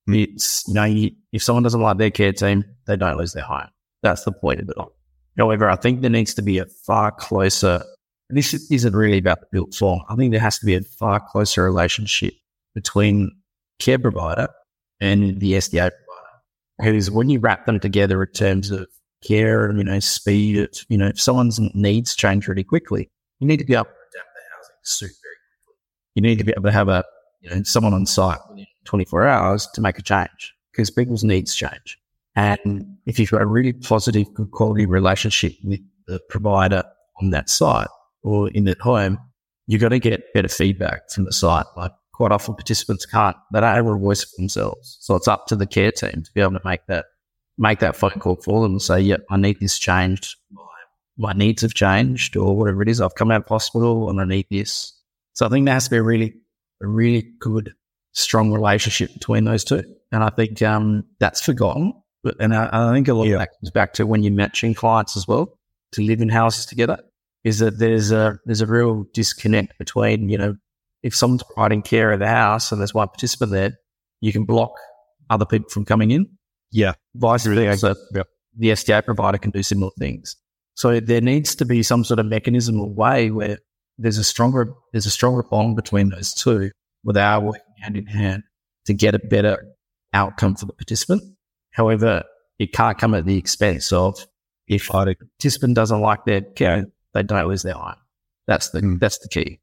Mm. 0.10 0.24
It's 0.24 0.68
you 0.68 0.74
know, 0.74 0.84
you, 0.84 1.12
if 1.32 1.44
someone 1.44 1.64
doesn't 1.64 1.82
like 1.82 1.98
their 1.98 2.12
care 2.12 2.34
team, 2.34 2.64
they 2.88 2.98
don't 2.98 3.18
lose 3.18 3.34
their 3.34 3.44
home. 3.44 3.68
That's 4.02 4.24
the 4.24 4.32
point 4.32 4.60
of 4.60 4.70
it 4.70 4.78
all. 4.78 4.94
However, 5.38 5.70
I 5.70 5.76
think 5.76 6.02
there 6.02 6.10
needs 6.10 6.34
to 6.36 6.42
be 6.42 6.60
a 6.60 6.66
far 6.86 7.12
closer. 7.12 7.84
This 8.30 8.54
isn't 8.54 8.96
really 8.96 9.18
about 9.18 9.42
the 9.42 9.48
built 9.52 9.74
form. 9.74 10.02
I 10.10 10.16
think 10.16 10.32
there 10.32 10.42
has 10.42 10.60
to 10.60 10.66
be 10.66 10.76
a 10.76 10.82
far 10.82 11.20
closer 11.20 11.64
relationship 11.64 12.34
between 12.76 13.32
care 13.80 14.00
provider 14.00 14.50
and 15.00 15.40
the 15.40 15.54
SDA 15.54 15.92
provider 15.92 16.04
because 16.78 17.12
when 17.12 17.30
you 17.30 17.40
wrap 17.40 17.66
them 17.66 17.80
together 17.80 18.22
in 18.24 18.32
terms 18.32 18.72
of 18.72 18.88
care 19.26 19.66
and 19.66 19.78
you 19.78 19.84
know 19.84 20.00
speed, 20.00 20.70
you 20.90 20.98
know 20.98 21.08
if 21.08 21.20
someone's 21.20 21.60
needs 21.74 22.16
change 22.16 22.48
really 22.48 22.64
quickly, 22.64 23.10
you 23.40 23.48
need 23.48 23.58
to 23.58 23.66
be 23.66 23.74
able 23.74 23.86
to 23.86 23.92
adapt 23.92 24.30
the 24.36 24.42
housing 24.56 24.73
to 24.73 24.73
suit 24.84 25.12
very 25.22 25.36
quickly. 25.66 25.76
you 26.16 26.22
need 26.22 26.38
to 26.38 26.44
be 26.44 26.52
able 26.52 26.64
to 26.64 26.72
have 26.72 26.90
a 26.90 27.04
you 27.42 27.50
know 27.50 27.64
someone 27.64 27.94
on 27.94 28.06
site 28.06 28.40
within 28.50 28.66
24 28.86 29.28
hours 29.28 29.68
to 29.74 29.82
make 29.82 29.98
a 29.98 30.02
change 30.02 30.54
because 30.72 30.90
people's 30.90 31.24
needs 31.24 31.56
change. 31.56 32.00
And 32.36 32.98
if 33.06 33.20
you've 33.20 33.30
got 33.30 33.42
a 33.42 33.46
really 33.46 33.74
positive, 33.74 34.34
good 34.34 34.52
quality 34.52 34.86
relationship 34.86 35.54
with 35.64 35.82
the 36.08 36.20
provider 36.30 36.84
on 37.22 37.30
that 37.30 37.50
site 37.50 37.88
or 38.24 38.50
in 38.50 38.64
that 38.66 38.82
home, 38.82 39.20
you're 39.68 39.80
going 39.80 39.92
to 39.92 40.00
get 40.00 40.34
better 40.34 40.48
feedback 40.48 41.12
from 41.12 41.26
the 41.26 41.32
site. 41.32 41.66
Like 41.78 41.92
quite 42.14 42.32
often 42.32 42.56
participants 42.56 43.06
can't, 43.06 43.38
they 43.52 43.60
don't 43.60 43.76
have 43.76 43.86
a 43.86 43.98
voice 43.98 44.24
for 44.24 44.36
themselves. 44.38 44.98
So 45.02 45.16
it's 45.16 45.28
up 45.28 45.46
to 45.48 45.56
the 45.56 45.68
care 45.68 45.92
team 45.92 46.24
to 46.24 46.32
be 46.34 46.42
able 46.42 46.54
to 46.54 46.62
make 46.66 46.86
that, 46.88 47.06
make 47.58 47.80
that 47.80 47.96
phone 47.96 48.12
call 48.12 48.38
for 48.38 48.64
them 48.64 48.74
and 48.74 48.82
say, 48.82 49.00
yeah, 49.00 49.18
I 49.30 49.38
need 49.38 49.60
this 49.60 49.78
changed. 49.78 50.36
My 51.18 51.34
needs 51.34 51.62
have 51.62 51.74
changed 51.74 52.36
or 52.36 52.56
whatever 52.56 52.82
it 52.82 52.90
is. 52.90 53.02
I've 53.02 53.16
come 53.16 53.32
out 53.32 53.42
of 53.42 53.48
hospital 53.48 54.10
and 54.10 54.20
I 54.20 54.26
need 54.26 54.48
this. 54.50 55.00
So 55.34 55.46
I 55.46 55.50
think 55.50 55.66
there 55.66 55.74
has 55.74 55.86
to 55.86 55.90
be 55.92 55.98
a 55.98 56.04
really, 56.04 56.34
a 56.82 56.88
really 56.88 57.32
good, 57.40 57.74
strong 58.14 58.52
relationship 58.52 59.14
between 59.14 59.46
those 59.46 59.64
two. 59.64 59.84
And 60.12 60.24
I 60.24 60.30
think 60.30 60.62
um, 60.62 61.06
that's 61.20 61.42
forgotten. 61.42 61.94
But, 62.24 62.36
and 62.40 62.56
I, 62.56 62.70
I 62.72 62.94
think 62.94 63.08
a 63.08 63.14
lot 63.14 63.28
yeah. 63.28 63.34
of 63.34 63.40
that 63.40 63.50
comes 63.60 63.72
back 63.72 63.94
to 63.94 64.08
when 64.08 64.24
you're 64.24 64.34
matching 64.34 64.74
clients 64.74 65.18
as 65.18 65.28
well 65.28 65.58
to 65.94 66.02
live 66.02 66.22
in 66.22 66.30
houses 66.30 66.66
together 66.66 66.98
is 67.44 67.60
that 67.60 67.78
there's 67.78 68.12
a 68.12 68.40
there's 68.46 68.62
a 68.62 68.66
real 68.66 69.06
disconnect 69.14 69.78
between 69.78 70.30
you 70.30 70.38
know 70.38 70.56
if 71.04 71.16
someone's 71.16 71.44
providing 71.44 71.82
care 71.82 72.12
of 72.12 72.20
the 72.20 72.28
house 72.28 72.72
and 72.72 72.80
there's 72.80 72.94
one 72.94 73.10
participant 73.10 73.52
there, 73.52 73.74
you 74.22 74.32
can 74.32 74.46
block 74.46 74.72
other 75.30 75.46
people 75.46 75.70
from 75.70 75.84
coming 75.84 76.12
in. 76.12 76.26
Yeah, 76.72 76.94
vice 77.14 77.46
versa. 77.46 77.96
Yeah. 78.16 78.24
The 78.58 78.70
SDA 78.70 79.04
provider 79.04 79.38
can 79.38 79.52
do 79.52 79.62
similar 79.62 79.92
things. 80.00 80.38
So 80.76 81.00
there 81.00 81.22
needs 81.22 81.56
to 81.56 81.66
be 81.66 81.84
some 81.84 82.04
sort 82.04 82.20
of 82.20 82.26
mechanism 82.26 82.80
or 82.80 82.90
way 82.90 83.32
where 83.32 83.60
there's 83.98 84.18
a 84.18 84.24
stronger 84.24 84.74
there's 84.92 85.06
a 85.06 85.12
stronger 85.12 85.44
bond 85.44 85.76
between 85.76 86.10
those 86.10 86.34
two, 86.34 86.72
where 87.04 87.14
they 87.14 87.22
are 87.22 87.42
working 87.42 87.62
hand 87.82 87.98
in 87.98 88.08
hand 88.08 88.44
to 88.86 88.94
get 88.94 89.16
a 89.16 89.20
better 89.20 89.64
outcome 90.14 90.56
for 90.56 90.66
the 90.66 90.74
participant. 90.74 91.24
However, 91.72 92.24
it 92.60 92.74
can't 92.74 92.98
come 92.98 93.14
at 93.14 93.26
the 93.26 93.38
expense 93.38 93.92
of 93.92 94.26
if 94.68 94.90
a 94.90 95.16
participant 95.16 95.76
doesn't 95.76 96.02
like 96.02 96.26
their 96.26 96.42
care, 96.42 96.86
they 97.14 97.24
don't 97.24 97.48
lose 97.48 97.64
their 97.64 97.78
eye. 97.78 97.96
That's 98.48 98.70
the 98.70 98.82
mm. 98.82 99.00
that's 99.00 99.20
the 99.20 99.30
key. 99.30 99.60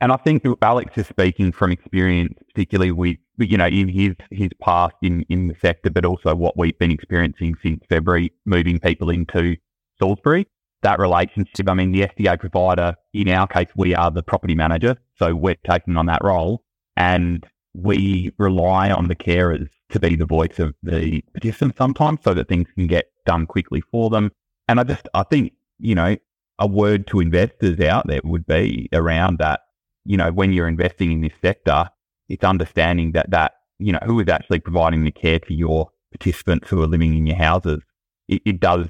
And 0.00 0.12
I 0.12 0.16
think 0.16 0.44
Alex 0.60 0.98
is 0.98 1.06
speaking 1.06 1.52
from 1.52 1.72
experience, 1.72 2.34
particularly 2.52 2.90
with 2.90 3.16
you 3.38 3.56
know 3.56 3.66
in 3.66 3.88
his 3.88 4.14
his 4.30 4.50
past 4.60 4.94
in 5.02 5.24
in 5.28 5.48
the 5.48 5.54
sector, 5.62 5.90
but 5.90 6.04
also 6.04 6.34
what 6.34 6.58
we've 6.58 6.78
been 6.78 6.90
experiencing 6.90 7.56
since 7.62 7.82
February, 7.88 8.32
moving 8.44 8.78
people 8.78 9.08
into 9.08 9.56
Salisbury. 9.98 10.46
That 10.82 10.98
relationship. 10.98 11.68
I 11.68 11.74
mean, 11.74 11.92
the 11.92 12.02
SDA 12.02 12.38
provider. 12.38 12.94
In 13.14 13.28
our 13.28 13.46
case, 13.46 13.68
we 13.74 13.94
are 13.94 14.10
the 14.10 14.22
property 14.22 14.54
manager, 14.54 14.96
so 15.18 15.34
we're 15.34 15.56
taking 15.66 15.96
on 15.96 16.06
that 16.06 16.22
role, 16.22 16.62
and 16.96 17.46
we 17.72 18.32
rely 18.38 18.90
on 18.90 19.08
the 19.08 19.16
carers 19.16 19.68
to 19.90 19.98
be 19.98 20.14
the 20.14 20.26
voice 20.26 20.58
of 20.58 20.74
the 20.82 21.22
participants 21.32 21.78
sometimes, 21.78 22.20
so 22.22 22.34
that 22.34 22.48
things 22.48 22.68
can 22.74 22.86
get 22.86 23.06
done 23.24 23.46
quickly 23.46 23.80
for 23.80 24.10
them. 24.10 24.30
And 24.68 24.78
I 24.78 24.84
just 24.84 25.08
I 25.14 25.22
think 25.22 25.54
you 25.78 25.94
know 25.94 26.16
a 26.58 26.66
word 26.66 27.06
to 27.08 27.20
investors 27.20 27.80
out 27.80 28.06
there 28.06 28.20
would 28.24 28.46
be 28.46 28.88
around 28.92 29.38
that. 29.38 29.60
You 30.04 30.18
know, 30.18 30.30
when 30.32 30.52
you're 30.52 30.68
investing 30.68 31.12
in 31.12 31.22
this 31.22 31.32
sector, 31.40 31.88
it's 32.28 32.44
understanding 32.44 33.12
that 33.12 33.30
that 33.30 33.52
you 33.78 33.92
know 33.92 34.00
who 34.04 34.20
is 34.20 34.28
actually 34.28 34.60
providing 34.60 35.04
the 35.04 35.10
care 35.10 35.38
to 35.38 35.54
your 35.54 35.90
participants 36.12 36.68
who 36.68 36.82
are 36.82 36.86
living 36.86 37.16
in 37.16 37.26
your 37.26 37.36
houses. 37.36 37.80
It, 38.28 38.42
it 38.44 38.60
does, 38.60 38.86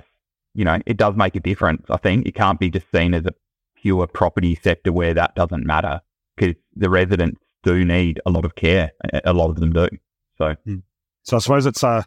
you 0.55 0.65
know, 0.65 0.79
it 0.87 0.97
does 0.97 1.17
make 1.17 1.37
a 1.37 1.41
difference. 1.41 1.85
I 1.91 1.97
think 1.97 2.27
it 2.27 2.35
can't 2.35 2.61
be 2.61 2.71
just 2.71 2.87
seen 2.95 3.15
as 3.15 3.27
a 3.27 3.35
pure 3.77 4.07
property 4.07 4.59
sector 4.63 4.93
where 4.93 5.15
that 5.15 5.35
doesn't 5.35 5.67
matter 5.67 6.01
because 6.37 6.55
the 6.75 6.89
residents 6.89 7.41
do 7.63 7.85
need 7.85 8.21
a 8.27 8.31
lot 8.31 8.45
of 8.45 8.55
care. 8.55 8.93
A 9.25 9.33
lot 9.33 9.51
of 9.51 9.57
them 9.57 9.73
do. 9.73 9.89
So, 10.39 10.55
hmm. 10.65 10.79
so 11.23 11.37
I 11.37 11.41
suppose 11.41 11.67
it's 11.67 11.83
a 11.83 12.05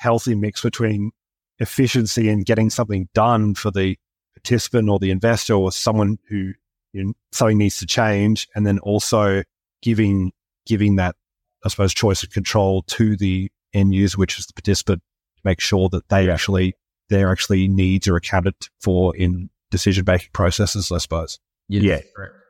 healthy 0.00 0.34
mix 0.34 0.62
between 0.62 1.12
efficiency 1.58 2.28
and 2.28 2.44
getting 2.44 2.70
something 2.70 3.08
done 3.14 3.54
for 3.54 3.70
the 3.70 3.96
participant 4.34 4.88
or 4.88 4.98
the 4.98 5.10
investor 5.10 5.54
or 5.54 5.72
someone 5.72 6.18
who 6.28 6.52
you 6.92 7.04
know, 7.04 7.12
something 7.32 7.58
needs 7.58 7.78
to 7.78 7.86
change, 7.86 8.48
and 8.54 8.66
then 8.66 8.78
also 8.80 9.42
giving 9.82 10.32
giving 10.66 10.96
that 10.96 11.16
I 11.64 11.68
suppose 11.68 11.92
choice 11.92 12.22
of 12.22 12.30
control 12.30 12.82
to 12.82 13.16
the 13.16 13.50
end 13.74 13.94
user, 13.94 14.18
which 14.18 14.38
is 14.38 14.46
the 14.46 14.52
participant, 14.54 15.02
to 15.36 15.42
make 15.44 15.60
sure 15.60 15.88
that 15.90 16.08
they 16.08 16.30
actually 16.30 16.74
their 17.08 17.30
actually 17.30 17.68
needs 17.68 18.08
are 18.08 18.16
accounted 18.16 18.54
for 18.80 19.16
in 19.16 19.50
decision 19.70 20.04
making 20.06 20.30
processes. 20.32 20.90
I 20.92 20.98
suppose. 20.98 21.38
Yeah. 21.68 22.00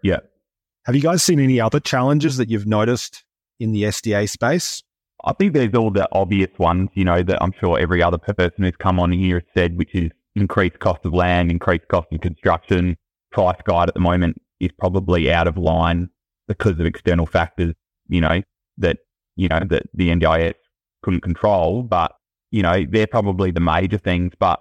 Yeah. 0.02 0.18
Have 0.84 0.94
you 0.94 1.02
guys 1.02 1.22
seen 1.22 1.40
any 1.40 1.60
other 1.60 1.80
challenges 1.80 2.36
that 2.38 2.48
you've 2.48 2.66
noticed 2.66 3.24
in 3.60 3.72
the 3.72 3.82
SDA 3.84 4.28
space? 4.28 4.82
I 5.24 5.32
think 5.32 5.52
there's 5.52 5.74
all 5.74 5.90
the 5.90 6.08
obvious 6.12 6.50
ones, 6.58 6.90
you 6.94 7.04
know, 7.04 7.22
that 7.24 7.42
I'm 7.42 7.52
sure 7.60 7.78
every 7.78 8.02
other 8.02 8.18
person 8.18 8.64
who's 8.64 8.76
come 8.78 9.00
on 9.00 9.10
here 9.10 9.40
has 9.40 9.48
said, 9.52 9.76
which 9.76 9.94
is 9.94 10.10
increased 10.36 10.78
cost 10.78 11.04
of 11.04 11.12
land, 11.12 11.50
increased 11.50 11.88
cost 11.88 12.06
of 12.12 12.20
construction. 12.20 12.96
Price 13.32 13.60
guide 13.64 13.88
at 13.88 13.94
the 13.94 14.00
moment 14.00 14.40
is 14.60 14.70
probably 14.78 15.30
out 15.30 15.48
of 15.48 15.58
line 15.58 16.08
because 16.46 16.78
of 16.78 16.86
external 16.86 17.26
factors, 17.26 17.74
you 18.08 18.20
know, 18.20 18.40
that, 18.78 18.98
you 19.36 19.48
know, 19.48 19.60
that 19.68 19.82
the 19.92 20.08
NDIS 20.08 20.54
couldn't 21.02 21.20
control. 21.20 21.82
But, 21.82 22.12
you 22.50 22.62
know, 22.62 22.84
they're 22.88 23.06
probably 23.06 23.50
the 23.50 23.60
major 23.60 23.98
things. 23.98 24.32
But 24.38 24.60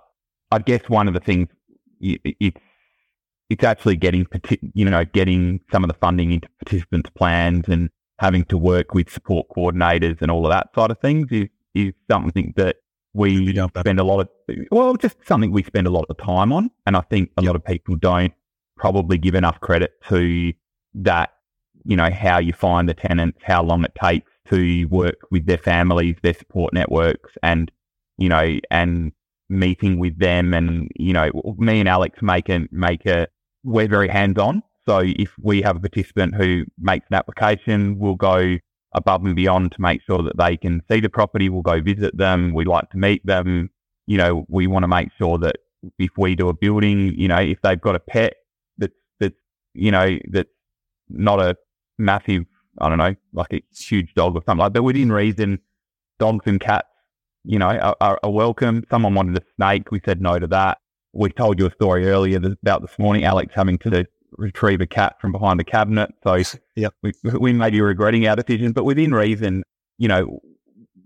I 0.52 0.60
guess 0.60 0.82
one 0.88 1.08
of 1.08 1.13
the 1.13 1.19
things 1.19 1.47
it's, 2.00 2.60
it's 3.50 3.63
actually 3.63 3.95
getting, 3.95 4.28
you 4.73 4.86
know, 4.86 5.06
getting 5.06 5.62
some 5.71 5.84
of 5.84 5.88
the 5.88 5.95
funding 5.95 6.32
into 6.32 6.50
participants' 6.63 7.10
plans 7.15 7.65
and 7.67 7.89
having 8.19 8.43
to 8.45 8.58
work 8.58 8.93
with 8.93 9.10
support 9.10 9.47
coordinators 9.56 10.21
and 10.21 10.32
all 10.32 10.45
of 10.45 10.52
that 10.52 10.69
side 10.76 10.91
of 10.91 11.00
things 11.00 11.28
is, 11.32 11.47
is 11.76 11.93
something 12.10 12.54
that 12.58 12.78
we 13.13 13.56
spend 13.80 14.00
a 14.00 14.04
lot 14.04 14.19
of, 14.19 14.30
well, 14.71 14.95
just 14.95 15.15
something 15.26 15.52
we 15.52 15.63
spend 15.63 15.88
a 15.88 15.91
lot 15.91 16.06
of 16.10 16.17
time 16.17 16.52
on. 16.52 16.69
And 16.86 16.95
I 16.95 17.02
think 17.02 17.32
a 17.38 17.41
yep. 17.41 17.50
lot 17.50 17.56
of 17.56 17.65
people 17.65 17.95
don't 17.95 18.34
probably 18.76 19.17
give 19.17 19.34
enough 19.34 19.60
credit 19.60 19.91
to 20.10 20.54
that, 20.95 21.34
you 21.84 21.95
know, 21.95 22.12
how 22.12 22.38
you 22.38 22.54
find 22.54 22.88
the 22.88 22.93
tenants, 22.93 23.39
how 23.43 23.63
long 23.63 23.84
it 23.84 23.93
takes 24.00 24.32
to 24.50 24.86
work 24.86 25.15
with 25.32 25.45
their 25.45 25.58
families, 25.58 26.15
their 26.21 26.34
support 26.34 26.73
networks, 26.73 27.34
and, 27.41 27.71
you 28.17 28.30
know, 28.30 28.58
and 28.71 29.12
meeting 29.49 29.99
with 29.99 30.17
them. 30.19 30.53
And, 30.53 30.89
you 30.95 31.13
know, 31.13 31.32
me 31.58 31.80
and 31.80 31.88
Alex 31.88 32.19
make 32.21 32.49
a, 32.49 32.67
make 32.71 33.06
a, 33.06 33.27
we're 33.63 33.88
very 33.88 34.08
hands 34.08 34.38
on. 34.38 34.63
So 34.88 34.99
if 35.06 35.34
we 35.41 35.62
have 35.62 35.75
a 35.77 35.80
participant 35.80 36.36
who 36.36 36.65
makes 36.80 37.06
an 37.10 37.15
application, 37.15 37.99
we'll 37.99 38.15
go 38.15 38.58
above 38.93 39.25
and 39.25 39.36
beyond 39.36 39.73
to 39.73 39.82
make 39.82 40.01
sure 40.01 40.23
that 40.23 40.38
they 40.38 40.58
can 40.58 40.82
see 40.89 40.99
the 40.99 41.10
property. 41.10 41.49
We'll 41.49 41.62
go 41.62 41.82
visit 41.82 42.17
them. 42.17 42.53
We 42.53 42.65
like 42.65 42.89
to 42.91 42.97
meet 42.97 43.25
them. 43.25 43.69
You 44.06 44.17
know, 44.17 44.45
we 44.47 44.67
want 44.67 44.84
to 44.84 44.88
make 44.88 45.10
sure 45.17 45.38
that 45.39 45.58
if 45.99 46.12
we 46.17 46.36
do 46.36 46.49
a 46.49 46.53
building, 46.53 47.13
you 47.17 47.27
know, 47.27 47.38
if 47.38 47.62
they've 47.62 47.80
got 47.80 47.95
a 47.95 47.99
pet 47.99 48.34
that's, 48.77 48.93
that's, 49.19 49.36
you 49.73 49.91
know, 49.91 50.17
that's 50.30 50.49
not 51.10 51.41
a 51.41 51.56
massive, 51.97 52.45
I 52.80 52.89
don't 52.89 52.97
know, 52.97 53.15
like 53.34 53.53
a 53.53 53.62
huge 53.77 54.13
dog 54.13 54.36
or 54.36 54.41
something 54.45 54.63
like 54.63 54.73
that, 54.73 54.84
within 54.84 55.12
reason, 55.12 55.60
dogs 56.19 56.45
and 56.47 56.60
cats, 56.60 56.88
you 57.47 57.57
know, 57.57 57.67
are, 57.67 57.95
are, 58.01 58.19
are 58.21 58.31
welcome. 58.31 58.83
Someone 58.91 59.15
wanted 59.15 59.38
a 59.38 59.45
snake. 59.55 59.89
We 59.89 60.01
said 60.03 60.21
no 60.21 60.38
to 60.38 60.47
that. 60.47 60.79
We 61.13 61.31
told 61.31 61.60
you 61.60 61.65
a 61.65 61.71
story 61.71 62.07
earlier 62.07 62.39
about 62.62 62.81
this 62.81 62.99
morning, 62.99 63.23
Alex 63.23 63.53
having 63.55 63.77
to 63.79 64.05
retrieve 64.33 64.81
a 64.81 64.86
cat 64.86 65.15
from 65.21 65.31
behind 65.31 65.60
the 65.60 65.63
cabinet. 65.63 66.13
So 66.23 66.43
yep. 66.75 66.93
we, 67.01 67.13
we 67.39 67.53
may 67.53 67.69
be 67.69 67.79
regretting 67.79 68.27
our 68.27 68.36
decision, 68.36 68.73
but 68.73 68.83
within 68.83 69.13
reason, 69.13 69.63
you 69.97 70.10
know, 70.10 70.39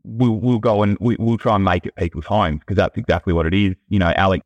we'll, 0.03 0.35
we'll 0.35 0.59
go 0.59 0.81
and 0.81 0.97
we, 0.99 1.15
will 1.17 1.37
try 1.37 1.55
and 1.55 1.63
make 1.63 1.85
it 1.85 1.95
people's 1.95 2.25
homes 2.25 2.59
because 2.59 2.75
that's 2.75 2.97
exactly 2.97 3.33
what 3.33 3.45
it 3.45 3.53
is. 3.53 3.75
You 3.89 3.99
know, 3.99 4.11
Alex 4.15 4.43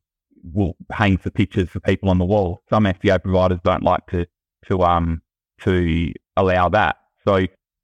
will 0.53 0.75
hang 0.91 1.17
the 1.23 1.31
pictures 1.31 1.69
for 1.69 1.79
people 1.79 2.10
on 2.10 2.17
the 2.17 2.25
wall. 2.25 2.62
Some 2.69 2.84
SDA 2.84 3.23
providers 3.23 3.60
don't 3.63 3.84
like 3.84 4.05
to, 4.08 4.27
to, 4.67 4.84
um, 4.84 5.21
to 5.62 6.12
allow 6.36 6.67
that. 6.69 6.97
So, 7.25 7.38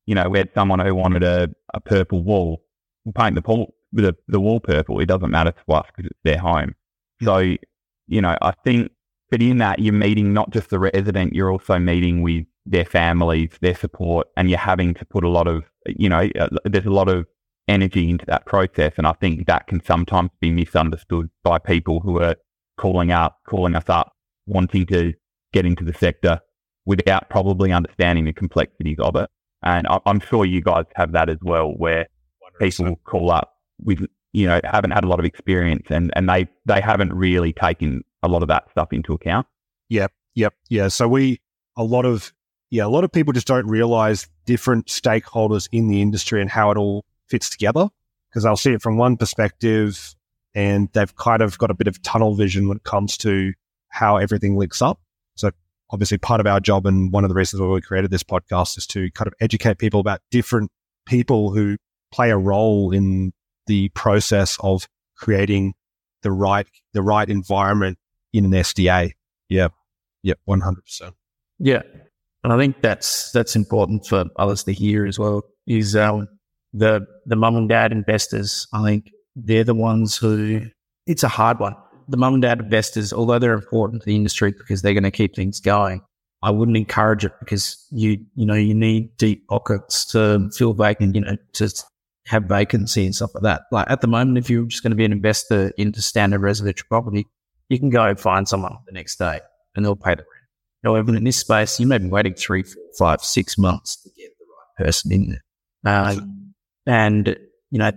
you 0.05 0.15
know, 0.15 0.29
we 0.29 0.37
had 0.37 0.49
someone 0.53 0.79
who 0.79 0.93
wanted 0.93 1.23
a, 1.23 1.49
a 1.73 1.79
purple 1.79 2.21
wall. 2.21 2.61
We'll 3.05 3.13
paint 3.13 3.35
the, 3.35 3.41
pool, 3.41 3.73
the, 3.91 4.15
the 4.27 4.39
wall 4.39 4.59
purple. 4.59 4.99
It 4.99 5.07
doesn't 5.07 5.31
matter 5.31 5.51
to 5.51 5.73
us 5.73 5.87
because 5.87 6.09
it's 6.09 6.19
their 6.23 6.39
home. 6.39 6.75
So, 7.21 7.37
you 8.07 8.21
know, 8.21 8.37
I 8.41 8.53
think 8.63 8.91
but 9.31 9.41
in 9.41 9.59
that, 9.59 9.79
you're 9.79 9.93
meeting 9.93 10.33
not 10.33 10.51
just 10.51 10.69
the 10.69 10.77
resident, 10.77 11.33
you're 11.33 11.51
also 11.51 11.79
meeting 11.79 12.21
with 12.21 12.45
their 12.65 12.83
families, 12.83 13.49
their 13.61 13.73
support, 13.73 14.27
and 14.35 14.49
you're 14.49 14.59
having 14.59 14.93
to 14.95 15.05
put 15.05 15.23
a 15.23 15.29
lot 15.29 15.47
of, 15.47 15.63
you 15.87 16.09
know, 16.09 16.29
there's 16.65 16.85
a 16.85 16.91
lot 16.91 17.07
of 17.07 17.25
energy 17.69 18.09
into 18.09 18.25
that 18.25 18.45
process. 18.45 18.91
And 18.97 19.07
I 19.07 19.13
think 19.13 19.47
that 19.47 19.67
can 19.67 19.81
sometimes 19.83 20.31
be 20.41 20.51
misunderstood 20.51 21.29
by 21.43 21.59
people 21.59 22.01
who 22.01 22.21
are 22.21 22.35
calling 22.77 23.11
up, 23.11 23.39
calling 23.47 23.73
us 23.73 23.87
up, 23.87 24.13
wanting 24.47 24.85
to 24.87 25.13
get 25.53 25.65
into 25.65 25.85
the 25.85 25.93
sector 25.93 26.41
without 26.85 27.29
probably 27.29 27.71
understanding 27.71 28.25
the 28.25 28.33
complexities 28.33 28.97
of 28.99 29.15
it. 29.15 29.29
And 29.63 29.87
I'm 30.05 30.19
sure 30.19 30.43
you 30.43 30.61
guys 30.61 30.85
have 30.95 31.13
that 31.13 31.29
as 31.29 31.37
well, 31.41 31.69
where 31.77 32.07
100%. 32.59 32.69
people 32.69 32.95
call 33.05 33.31
up 33.31 33.50
with, 33.83 34.05
you 34.33 34.47
know, 34.47 34.61
haven't 34.63 34.91
had 34.91 35.03
a 35.03 35.07
lot 35.07 35.19
of 35.19 35.25
experience 35.25 35.87
and, 35.89 36.11
and 36.15 36.29
they, 36.29 36.47
they 36.65 36.81
haven't 36.81 37.13
really 37.13 37.53
taken 37.53 38.03
a 38.23 38.27
lot 38.27 38.41
of 38.41 38.47
that 38.47 38.69
stuff 38.71 38.93
into 38.93 39.13
account. 39.13 39.47
Yep. 39.89 40.11
Yep. 40.35 40.53
Yeah. 40.69 40.87
So 40.87 41.07
we, 41.07 41.41
a 41.75 41.83
lot 41.83 42.05
of 42.05 42.33
yeah, 42.71 42.85
a 42.85 42.87
lot 42.87 43.03
of 43.03 43.11
people 43.11 43.33
just 43.33 43.47
don't 43.47 43.67
realize 43.67 44.27
different 44.45 44.87
stakeholders 44.87 45.67
in 45.73 45.89
the 45.89 46.01
industry 46.01 46.41
and 46.41 46.49
how 46.49 46.71
it 46.71 46.77
all 46.77 47.05
fits 47.27 47.49
together 47.49 47.89
because 48.29 48.43
they'll 48.43 48.55
see 48.55 48.71
it 48.71 48.81
from 48.81 48.97
one 48.97 49.17
perspective 49.17 50.15
and 50.55 50.89
they've 50.93 51.15
kind 51.17 51.41
of 51.41 51.57
got 51.57 51.69
a 51.69 51.73
bit 51.73 51.87
of 51.87 52.01
tunnel 52.01 52.33
vision 52.33 52.69
when 52.69 52.77
it 52.77 52.83
comes 52.83 53.17
to 53.17 53.53
how 53.89 54.15
everything 54.15 54.55
links 54.55 54.81
up. 54.81 55.01
So 55.35 55.51
obviously 55.89 56.17
part 56.17 56.39
of 56.39 56.47
our 56.47 56.61
job 56.61 56.85
and 56.85 57.11
one 57.11 57.25
of 57.25 57.29
the 57.29 57.35
reasons 57.35 57.61
why 57.61 57.67
we 57.67 57.81
created 57.81 58.09
this 58.09 58.23
podcast 58.23 58.77
is 58.77 58.87
to 58.87 59.11
kind 59.11 59.27
of 59.27 59.33
educate 59.41 59.77
people 59.77 59.99
about 59.99 60.21
different 60.31 60.71
people 61.05 61.53
who 61.53 61.75
play 62.13 62.31
a 62.31 62.37
role 62.37 62.91
in 62.91 63.33
the 63.71 63.87
process 63.89 64.57
of 64.59 64.85
creating 65.15 65.73
the 66.23 66.31
right 66.31 66.67
the 66.91 67.01
right 67.01 67.29
environment 67.29 67.97
in 68.33 68.43
an 68.43 68.51
SDA. 68.51 69.13
Yeah. 69.47 69.69
Yep, 70.23 70.39
one 70.43 70.59
hundred 70.59 70.83
percent. 70.83 71.15
Yeah. 71.57 71.83
And 72.43 72.51
I 72.51 72.57
think 72.57 72.81
that's 72.81 73.31
that's 73.31 73.55
important 73.55 74.05
for 74.05 74.25
others 74.35 74.65
to 74.65 74.73
hear 74.73 75.05
as 75.05 75.17
well. 75.17 75.43
Is 75.67 75.95
um, 75.95 76.27
the 76.73 77.07
the 77.25 77.37
mum 77.37 77.55
and 77.55 77.69
dad 77.69 77.93
investors? 77.93 78.67
I 78.73 78.83
think 78.83 79.09
they're 79.35 79.63
the 79.63 79.73
ones 79.73 80.17
who. 80.17 80.65
It's 81.07 81.23
a 81.23 81.29
hard 81.29 81.59
one. 81.59 81.75
The 82.09 82.17
mum 82.17 82.33
and 82.33 82.41
dad 82.41 82.59
investors, 82.59 83.13
although 83.13 83.39
they're 83.39 83.53
important 83.53 84.01
to 84.01 84.05
the 84.05 84.15
industry 84.15 84.51
because 84.51 84.81
they're 84.81 84.93
going 84.93 85.03
to 85.03 85.11
keep 85.11 85.33
things 85.33 85.59
going, 85.61 86.01
I 86.43 86.51
wouldn't 86.51 86.77
encourage 86.77 87.23
it 87.23 87.31
because 87.39 87.83
you 87.91 88.17
you 88.35 88.45
know 88.45 88.53
you 88.53 88.73
need 88.73 89.15
deep 89.17 89.47
pockets 89.47 90.03
to 90.07 90.49
fill 90.57 90.73
vacant, 90.73 91.15
you 91.15 91.21
know, 91.21 91.37
to 91.53 91.69
have 92.27 92.43
vacancy 92.43 93.05
and 93.05 93.15
stuff 93.15 93.33
like 93.33 93.43
that. 93.43 93.63
Like 93.71 93.89
at 93.89 94.01
the 94.01 94.07
moment, 94.07 94.37
if 94.37 94.49
you're 94.49 94.65
just 94.65 94.83
going 94.83 94.91
to 94.91 94.97
be 94.97 95.05
an 95.05 95.11
investor 95.11 95.71
into 95.77 96.01
standard 96.01 96.41
residential 96.41 96.85
property, 96.87 97.27
you 97.69 97.79
can 97.79 97.89
go 97.89 98.13
find 98.15 98.47
someone 98.47 98.77
the 98.85 98.91
next 98.91 99.17
day 99.17 99.39
and 99.75 99.85
they'll 99.85 99.95
pay 99.95 100.11
the 100.15 100.17
rent. 100.17 100.27
However, 100.83 101.15
in 101.15 101.23
this 101.23 101.37
space, 101.37 101.79
you 101.79 101.87
may 101.87 101.97
be 101.97 102.07
waiting 102.07 102.33
three, 102.33 102.63
four, 102.63 102.83
five, 102.97 103.21
six 103.21 103.57
months 103.57 104.01
to 104.01 104.09
get 104.17 104.31
the 104.39 104.45
right 104.45 104.85
person 104.85 105.11
in 105.11 105.29
there. 105.29 105.93
Um, 105.93 106.53
and, 106.85 107.37
you 107.69 107.79
know, 107.79 107.91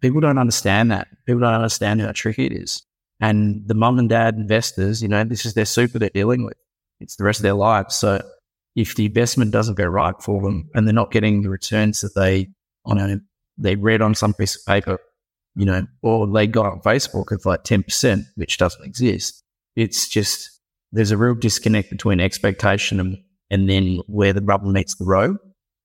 people 0.00 0.20
don't 0.20 0.38
understand 0.38 0.90
that. 0.90 1.08
People 1.26 1.40
don't 1.40 1.54
understand 1.54 2.00
how 2.00 2.12
tricky 2.12 2.46
it 2.46 2.52
is. 2.52 2.82
And 3.20 3.62
the 3.66 3.74
mum 3.74 3.98
and 3.98 4.08
dad 4.08 4.36
investors, 4.36 5.02
you 5.02 5.08
know, 5.08 5.24
this 5.24 5.44
is 5.44 5.54
their 5.54 5.64
super 5.64 5.98
they're 5.98 6.10
dealing 6.10 6.44
with. 6.44 6.56
It's 7.00 7.16
the 7.16 7.24
rest 7.24 7.40
of 7.40 7.44
their 7.44 7.54
lives. 7.54 7.94
So 7.94 8.22
if 8.76 8.94
the 8.94 9.06
investment 9.06 9.50
doesn't 9.50 9.74
go 9.74 9.84
right 9.84 10.14
for 10.20 10.40
them 10.42 10.70
and 10.74 10.86
they're 10.86 10.94
not 10.94 11.10
getting 11.10 11.42
the 11.42 11.50
returns 11.50 12.00
that 12.00 12.14
they, 12.14 12.48
you 12.86 12.94
know, 12.94 13.20
they 13.60 13.76
read 13.76 14.02
on 14.02 14.14
some 14.14 14.34
piece 14.34 14.56
of 14.56 14.64
paper, 14.66 14.98
you 15.54 15.64
know, 15.64 15.86
or 16.02 16.26
they 16.26 16.46
got 16.46 16.66
on 16.66 16.80
Facebook 16.80 17.32
of 17.32 17.44
like 17.44 17.64
10%, 17.64 18.24
which 18.36 18.58
doesn't 18.58 18.84
exist. 18.84 19.42
It's 19.76 20.08
just, 20.08 20.60
there's 20.92 21.10
a 21.10 21.16
real 21.16 21.34
disconnect 21.34 21.90
between 21.90 22.20
expectation 22.20 22.98
and, 23.00 23.18
and 23.50 23.68
then 23.68 24.00
where 24.06 24.32
the 24.32 24.42
rubber 24.42 24.66
meets 24.66 24.96
the 24.96 25.04
road. 25.04 25.36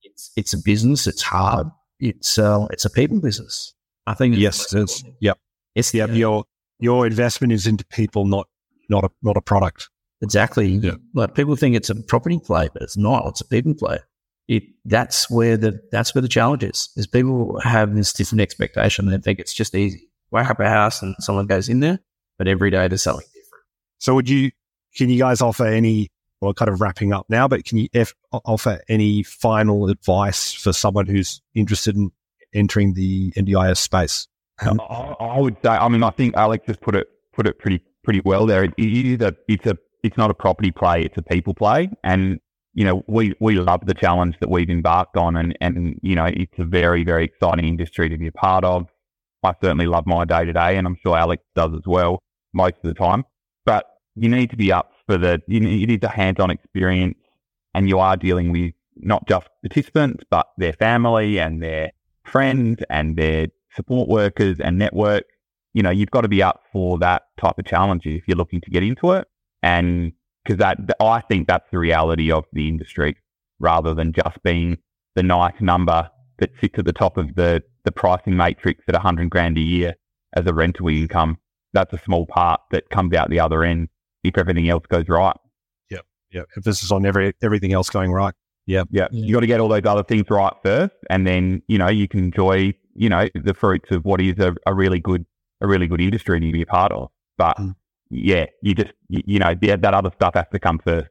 It's 0.04 0.32
it's 0.36 0.54
a 0.54 0.58
business. 0.58 1.08
It's 1.08 1.22
hard. 1.22 1.68
It's 2.00 2.38
uh, 2.38 2.68
it's 2.72 2.86
a 2.86 2.90
people 2.90 3.20
business. 3.20 3.74
I 4.08 4.14
think. 4.14 4.38
Yes, 4.38 4.74
it 4.74 4.84
is. 4.84 5.04
Yep. 5.20 5.38
It's 5.74 5.94
yep. 5.94 6.12
Your 6.14 6.46
your 6.80 7.06
investment 7.06 7.52
is 7.52 7.68
into 7.68 7.86
people, 7.86 8.26
not 8.26 8.48
not 8.90 9.04
a 9.04 9.10
not 9.24 9.36
a 9.36 9.42
product. 9.42 9.90
Exactly. 10.22 10.68
Yeah. 10.68 10.94
Like 11.14 11.36
people 11.36 11.56
think 11.56 11.76
it's 11.76 11.90
a 11.90 11.96
property 11.96 12.40
play, 12.40 12.70
but 12.72 12.82
it's 12.82 12.98
not. 12.98 13.28
It's 13.28 13.42
a 13.42 13.46
people 13.46 13.74
play. 13.74 13.98
It 14.48 14.64
that's 14.86 15.30
where 15.30 15.58
the 15.58 15.82
that's 15.92 16.14
where 16.14 16.22
the 16.22 16.28
challenge 16.28 16.64
is. 16.64 16.90
Is 16.96 17.08
people 17.08 17.60
have 17.62 17.96
this 17.96 18.14
different 18.14 18.42
expectation. 18.42 19.08
They 19.08 19.18
think 19.18 19.40
it's 19.40 19.54
just 19.54 19.74
easy. 19.74 20.10
Whack 20.30 20.50
up 20.50 20.60
a 20.60 20.70
house 20.70 21.02
and 21.02 21.16
someone 21.20 21.48
goes 21.48 21.70
in 21.70 21.80
there, 21.80 22.00
but 22.38 22.48
every 22.48 22.70
day 22.70 22.88
they're 22.88 22.98
selling 22.98 23.26
different. 23.34 23.64
So 24.00 24.14
would 24.16 24.30
you 24.30 24.52
can 24.96 25.10
you 25.10 25.20
guys 25.20 25.42
offer 25.42 25.66
any, 25.66 26.10
well, 26.42 26.54
kind 26.54 26.70
of 26.70 26.82
wrapping 26.82 27.14
up 27.14 27.26
now, 27.30 27.48
but 27.48 27.66
can 27.66 27.78
you 27.78 27.90
f- 27.94 28.14
offer 28.32 28.82
any 28.88 29.24
final 29.24 29.90
advice 29.90 30.54
for 30.54 30.74
someone 30.74 31.06
who's 31.06 31.42
interested 31.54 31.96
in 31.96 32.12
entering 32.54 32.94
the 32.94 33.32
NDIS 33.32 33.78
space? 33.78 34.28
Um, 34.66 34.80
I, 34.80 35.16
I, 35.20 35.40
would 35.40 35.58
say, 35.64 35.70
I 35.70 35.90
mean, 35.90 36.02
I 36.02 36.12
think 36.12 36.36
Alex 36.36 36.66
just 36.66 36.82
put 36.82 36.96
it 36.96 37.08
put 37.34 37.46
it 37.46 37.60
pretty 37.60 37.82
pretty 38.04 38.22
well 38.24 38.46
there. 38.46 38.64
It, 38.64 38.74
it 38.78 39.06
is 39.06 39.22
a 39.22 39.36
it's 39.50 39.66
a 39.66 39.78
it's 40.02 40.18
not 40.18 40.32
a 40.32 40.34
property 40.34 40.72
play; 40.72 41.04
it's 41.04 41.18
a 41.18 41.22
people 41.22 41.54
play, 41.54 41.90
and 42.04 42.40
you 42.76 42.86
know 42.86 43.04
we 43.08 43.34
we 43.40 43.56
love 43.56 43.82
the 43.86 43.94
challenge 43.96 44.36
that 44.40 44.50
we've 44.50 44.70
embarked 44.70 45.18
on, 45.18 45.36
and 45.36 45.58
and 45.62 46.00
you 46.04 46.16
know 46.16 46.26
it's 46.26 46.60
a 46.60 46.64
very 46.64 47.04
very 47.04 47.26
exciting 47.26 47.66
industry 47.66 48.10
to 48.10 48.18
be 48.18 48.28
a 48.28 48.32
part 48.32 48.64
of. 48.64 48.88
I 49.44 49.54
certainly 49.62 49.88
love 49.88 50.06
my 50.06 50.26
day 50.26 50.46
to 50.46 50.54
day, 50.54 50.78
and 50.78 50.86
I'm 50.86 50.98
sure 51.04 51.18
Alex 51.18 51.44
does 51.56 51.72
as 51.74 51.86
well 51.86 52.20
most 52.54 52.76
of 52.84 52.84
the 52.84 52.94
time. 52.94 53.24
But 53.66 53.86
you 54.16 54.30
need 54.30 54.50
to 54.50 54.58
be 54.58 54.72
up 54.72 54.92
for 55.06 55.18
the, 55.18 55.42
you 55.48 55.60
need 55.60 56.04
a 56.04 56.10
hands-on 56.10 56.50
experience 56.50 57.18
and 57.74 57.88
you 57.88 58.00
are 58.00 58.16
dealing 58.16 58.52
with 58.52 58.74
not 58.96 59.28
just 59.28 59.48
participants, 59.62 60.24
but 60.32 60.48
their 60.58 60.74
family 60.74 61.38
and 61.38 61.62
their 61.62 61.92
friends 62.24 62.82
and 62.90 63.18
their 63.18 63.48
support 63.76 64.08
workers 64.08 64.58
and 64.60 64.80
network. 64.80 65.26
You 65.74 65.84
know, 65.84 65.90
you've 65.90 66.12
got 66.12 66.22
to 66.22 66.30
be 66.30 66.42
up 66.42 66.64
for 66.72 66.98
that 67.00 67.24
type 67.38 67.60
of 67.60 67.66
challenge 67.66 68.06
if 68.06 68.24
you're 68.28 68.38
looking 68.38 68.62
to 68.62 68.70
get 68.72 68.82
into 68.82 69.12
it. 69.12 69.28
And 69.62 70.14
because 70.46 70.60
that, 70.60 70.78
I 71.00 71.22
think 71.22 71.48
that's 71.48 71.70
the 71.72 71.80
reality 71.80 72.32
of 72.32 72.46
the 72.54 72.68
industry 72.68 73.18
rather 73.60 73.94
than 73.94 74.14
just 74.14 74.42
being 74.44 74.78
the 75.16 75.24
nice 75.24 75.60
number 75.60 76.10
that 76.40 76.52
sits 76.62 76.78
at 76.78 76.86
the 76.86 76.94
top 76.94 77.18
of 77.18 77.36
the, 77.36 77.64
the 77.84 77.92
pricing 77.92 78.36
matrix 78.36 78.84
at 78.88 78.94
100 78.94 79.30
grand 79.30 79.58
a 79.58 79.62
year 79.62 79.96
as 80.36 80.46
a 80.46 80.54
rental 80.54 80.88
income. 80.88 81.38
That's 81.74 81.94
a 81.94 82.00
small 82.00 82.26
part 82.26 82.62
that 82.72 82.90
comes 82.90 83.14
out 83.16 83.30
the 83.30 83.40
other 83.40 83.64
end 83.64 83.90
if 84.24 84.38
everything 84.38 84.70
else 84.70 84.86
goes 84.88 85.08
right. 85.08 85.36
Yeah, 85.90 86.00
yeah. 86.32 86.44
Emphasis 86.56 86.92
on 86.92 87.06
every 87.06 87.34
everything 87.42 87.74
else 87.74 87.90
going 87.90 88.12
right. 88.12 88.34
Yeah, 88.66 88.84
yeah. 88.90 89.08
You 89.12 89.34
got 89.34 89.42
to 89.42 89.48
get 89.48 89.60
all 89.60 89.68
those 89.68 89.86
other 89.86 90.04
things 90.04 90.30
right 90.30 90.54
first, 90.64 90.96
and 91.10 91.28
then 91.28 91.62
you 91.68 91.78
know 91.78 91.90
you 91.90 92.08
can 92.08 92.22
enjoy 92.22 92.74
you 92.96 93.10
know 93.10 93.28
the 93.36 93.54
fruits 93.54 93.92
of 93.92 94.06
what 94.06 94.22
is 94.22 94.40
a, 94.40 94.56
a 94.66 94.74
really 94.74 95.00
good 95.00 95.26
a 95.62 95.68
really 95.68 95.88
good 95.88 96.02
industry 96.02 96.40
to 96.40 96.52
be 96.52 96.62
a 96.62 96.66
part 96.66 96.92
of. 96.92 97.10
But 97.38 97.58
mm. 97.58 97.76
Yeah, 98.16 98.46
you 98.62 98.76
just 98.76 98.94
you, 99.10 99.22
you 99.26 99.40
know 99.40 99.54
the, 99.54 99.76
that 99.76 99.94
other 99.94 100.12
stuff 100.16 100.36
has 100.36 100.46
to 100.52 100.60
come 100.60 100.80
first. 100.80 101.10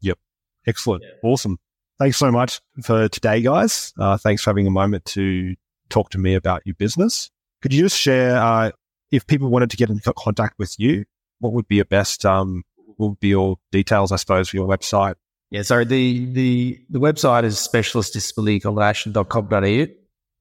Yep. 0.00 0.18
Excellent. 0.66 1.02
Yeah. 1.02 1.10
Awesome. 1.22 1.58
Thanks 1.98 2.18
so 2.18 2.30
much 2.30 2.60
for 2.82 3.08
today, 3.08 3.40
guys. 3.40 3.92
Uh, 3.98 4.18
thanks 4.18 4.42
for 4.42 4.50
having 4.50 4.66
a 4.66 4.70
moment 4.70 5.04
to 5.06 5.54
talk 5.88 6.10
to 6.10 6.18
me 6.18 6.34
about 6.34 6.62
your 6.66 6.74
business. 6.74 7.30
Could 7.62 7.72
you 7.72 7.82
just 7.82 7.98
share 7.98 8.36
uh, 8.36 8.70
if 9.10 9.26
people 9.26 9.48
wanted 9.48 9.70
to 9.70 9.76
get 9.76 9.88
in 9.88 10.00
contact 10.16 10.58
with 10.58 10.78
you? 10.78 11.06
what 11.40 11.52
would 11.52 11.68
be 11.68 11.76
your 11.76 11.84
best, 11.84 12.24
um, 12.24 12.64
what 12.96 13.10
would 13.10 13.20
be 13.20 13.28
your 13.28 13.58
details, 13.72 14.10
I 14.12 14.16
suppose, 14.16 14.48
for 14.48 14.56
your 14.56 14.66
website? 14.66 15.14
Yeah, 15.50 15.62
sorry. 15.62 15.84
The, 15.84 16.26
the, 16.32 16.80
the 16.90 16.98
website 16.98 17.44
is 17.44 17.54
specialistdisabilityaccommodation.com.au. 17.56 19.86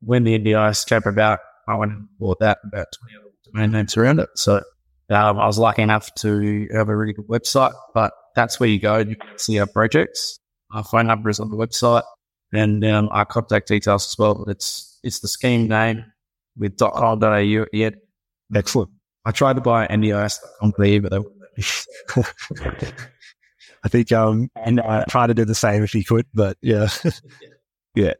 When 0.01 0.23
the 0.23 0.39
NDIS 0.39 0.88
came 0.88 1.04
about, 1.06 1.39
I 1.67 1.75
went 1.75 1.91
and 1.91 2.08
bought 2.19 2.39
that, 2.39 2.58
about 2.63 2.88
20 2.99 3.15
other 3.17 3.30
domain 3.51 3.71
names 3.71 3.97
around 3.97 4.19
it. 4.19 4.30
So 4.36 4.63
um, 5.10 5.39
I 5.39 5.46
was 5.46 5.60
lucky 5.60 5.82
enough 5.82 6.13
to 6.15 6.68
have 6.74 6.89
a 6.89 6.96
really 6.96 7.13
good 7.13 7.28
website, 7.28 7.74
but 7.94 8.13
that's 8.36 8.60
where 8.60 8.70
you 8.70 8.80
go. 8.80 8.98
You 8.98 9.15
can 9.15 9.38
see 9.38 9.60
our 9.60 9.68
projects. 9.68 10.39
Our 10.74 10.84
phone 10.84 11.08
number 11.08 11.30
is 11.30 11.39
on 11.39 11.50
the 11.50 11.56
website 11.56 12.04
and 12.52 12.84
um, 12.86 13.10
our 13.12 13.26
contact 13.26 13.68
details 13.68 14.08
as 14.12 14.18
well. 14.18 14.46
It's, 14.48 15.00
it's 15.04 15.20
the 15.20 15.28
scheme 15.28 15.68
name 15.68 16.06
with 16.58 16.78
.com.au 16.78 17.65
the. 17.74 17.96
Excellent. 18.54 18.91
I 19.26 19.32
tried 19.32 19.56
to 19.56 19.62
buy 19.62 19.88
NDIS.com, 19.88 20.74
but 20.78 21.12
they 21.12 21.20
wouldn't. 21.20 21.32
I 23.84 23.88
think 23.88 24.12
um, 24.12 24.50
and 24.56 24.82
I 24.82 25.04
try 25.08 25.28
to 25.28 25.34
do 25.34 25.46
the 25.46 25.56
same 25.56 25.84
if 25.84 25.91
he 25.91 26.04
could, 26.04 26.26
but 26.34 26.58
yeah. 26.62 26.89
yeah. 27.96 28.13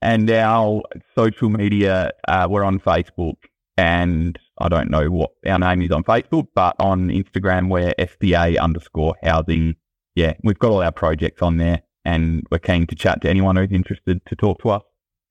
And 0.00 0.28
our 0.30 0.82
social 1.14 1.48
media, 1.48 2.10
uh, 2.26 2.48
we're 2.50 2.64
on 2.64 2.80
Facebook 2.80 3.36
and 3.76 4.38
I 4.58 4.68
don't 4.68 4.90
know 4.90 5.10
what 5.10 5.30
our 5.46 5.58
name 5.58 5.82
is 5.82 5.90
on 5.90 6.04
Facebook, 6.04 6.48
but 6.54 6.76
on 6.78 7.08
Instagram, 7.08 7.68
we're 7.68 7.92
SDA 7.98 8.58
underscore 8.58 9.14
housing. 9.22 9.76
Yeah, 10.14 10.34
we've 10.42 10.58
got 10.58 10.70
all 10.70 10.82
our 10.82 10.92
projects 10.92 11.42
on 11.42 11.56
there 11.56 11.82
and 12.04 12.46
we're 12.50 12.58
keen 12.58 12.86
to 12.88 12.94
chat 12.94 13.22
to 13.22 13.30
anyone 13.30 13.56
who's 13.56 13.72
interested 13.72 14.24
to 14.26 14.36
talk 14.36 14.60
to 14.62 14.70
us. 14.70 14.82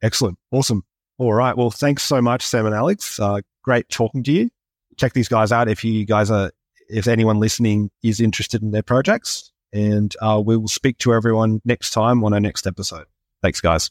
Excellent. 0.02 0.38
Awesome. 0.52 0.84
All 1.20 1.34
right. 1.34 1.56
Well, 1.56 1.70
thanks 1.70 2.04
so 2.04 2.22
much, 2.22 2.42
Sam 2.42 2.66
and 2.66 2.74
Alex. 2.74 3.20
Uh, 3.20 3.42
great 3.64 3.88
talking 3.90 4.24
to 4.24 4.32
you 4.32 4.50
check 4.98 5.14
these 5.14 5.28
guys 5.28 5.52
out 5.52 5.68
if 5.68 5.84
you 5.84 6.06
guys 6.06 6.32
are, 6.32 6.52
if 6.88 7.08
anyone 7.08 7.40
listening 7.40 7.90
is 8.04 8.20
interested 8.20 8.62
in 8.62 8.72
their 8.72 8.84
projects. 8.84 9.52
And 9.74 10.14
uh, 10.22 10.42
we 10.46 10.58
will 10.58 10.68
speak 10.68 10.98
to 11.00 11.14
everyone 11.14 11.62
next 11.64 11.92
time 11.92 12.24
on 12.24 12.34
our 12.34 12.42
next 12.42 12.68
episode. 12.68 13.06
Thanks, 13.42 13.62
guys. 13.62 13.90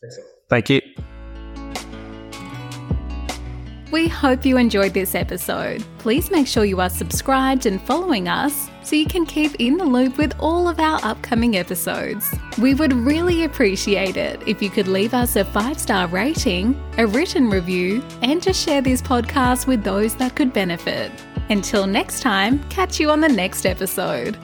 Thank 0.49 0.71
you. 0.71 0.81
We 3.91 4.07
hope 4.07 4.45
you 4.45 4.57
enjoyed 4.57 4.95
this 4.95 5.17
episode. 5.17 5.85
Please 5.99 6.31
make 6.31 6.47
sure 6.47 6.65
you 6.65 6.81
are 6.81 6.89
subscribed 6.89 7.67
and 7.67 7.83
following 7.83 8.29
us 8.29 8.71
so 8.85 8.95
you 8.95 9.07
can 9.07 9.27
keep 9.27 9.57
in 9.59 9.77
the 9.77 9.85
loop 9.85 10.17
with 10.17 10.33
all 10.39 10.69
of 10.69 10.79
our 10.79 11.05
upcoming 11.05 11.57
episodes. 11.57 12.33
We 12.59 12.75
would 12.75 12.93
really 12.93 13.45
appreciate 13.45 14.17
it 14.17 14.41
if 14.47 14.63
you 14.63 14.71
could 14.71 14.87
leave 14.87 15.13
us 15.13 15.35
a 15.35 15.45
five 15.45 15.81
star 15.81 16.07
rating, 16.07 16.81
a 16.99 17.07
written 17.07 17.51
review, 17.51 18.01
and 18.23 18.41
just 18.41 18.65
share 18.65 18.81
this 18.81 19.03
podcast 19.03 19.67
with 19.67 19.83
those 19.83 20.15
that 20.17 20.37
could 20.37 20.53
benefit. 20.53 21.11
Until 21.49 21.85
next 21.85 22.21
time, 22.21 22.63
catch 22.69 23.01
you 23.01 23.11
on 23.11 23.21
the 23.21 23.29
next 23.29 23.67
episode. 23.67 24.39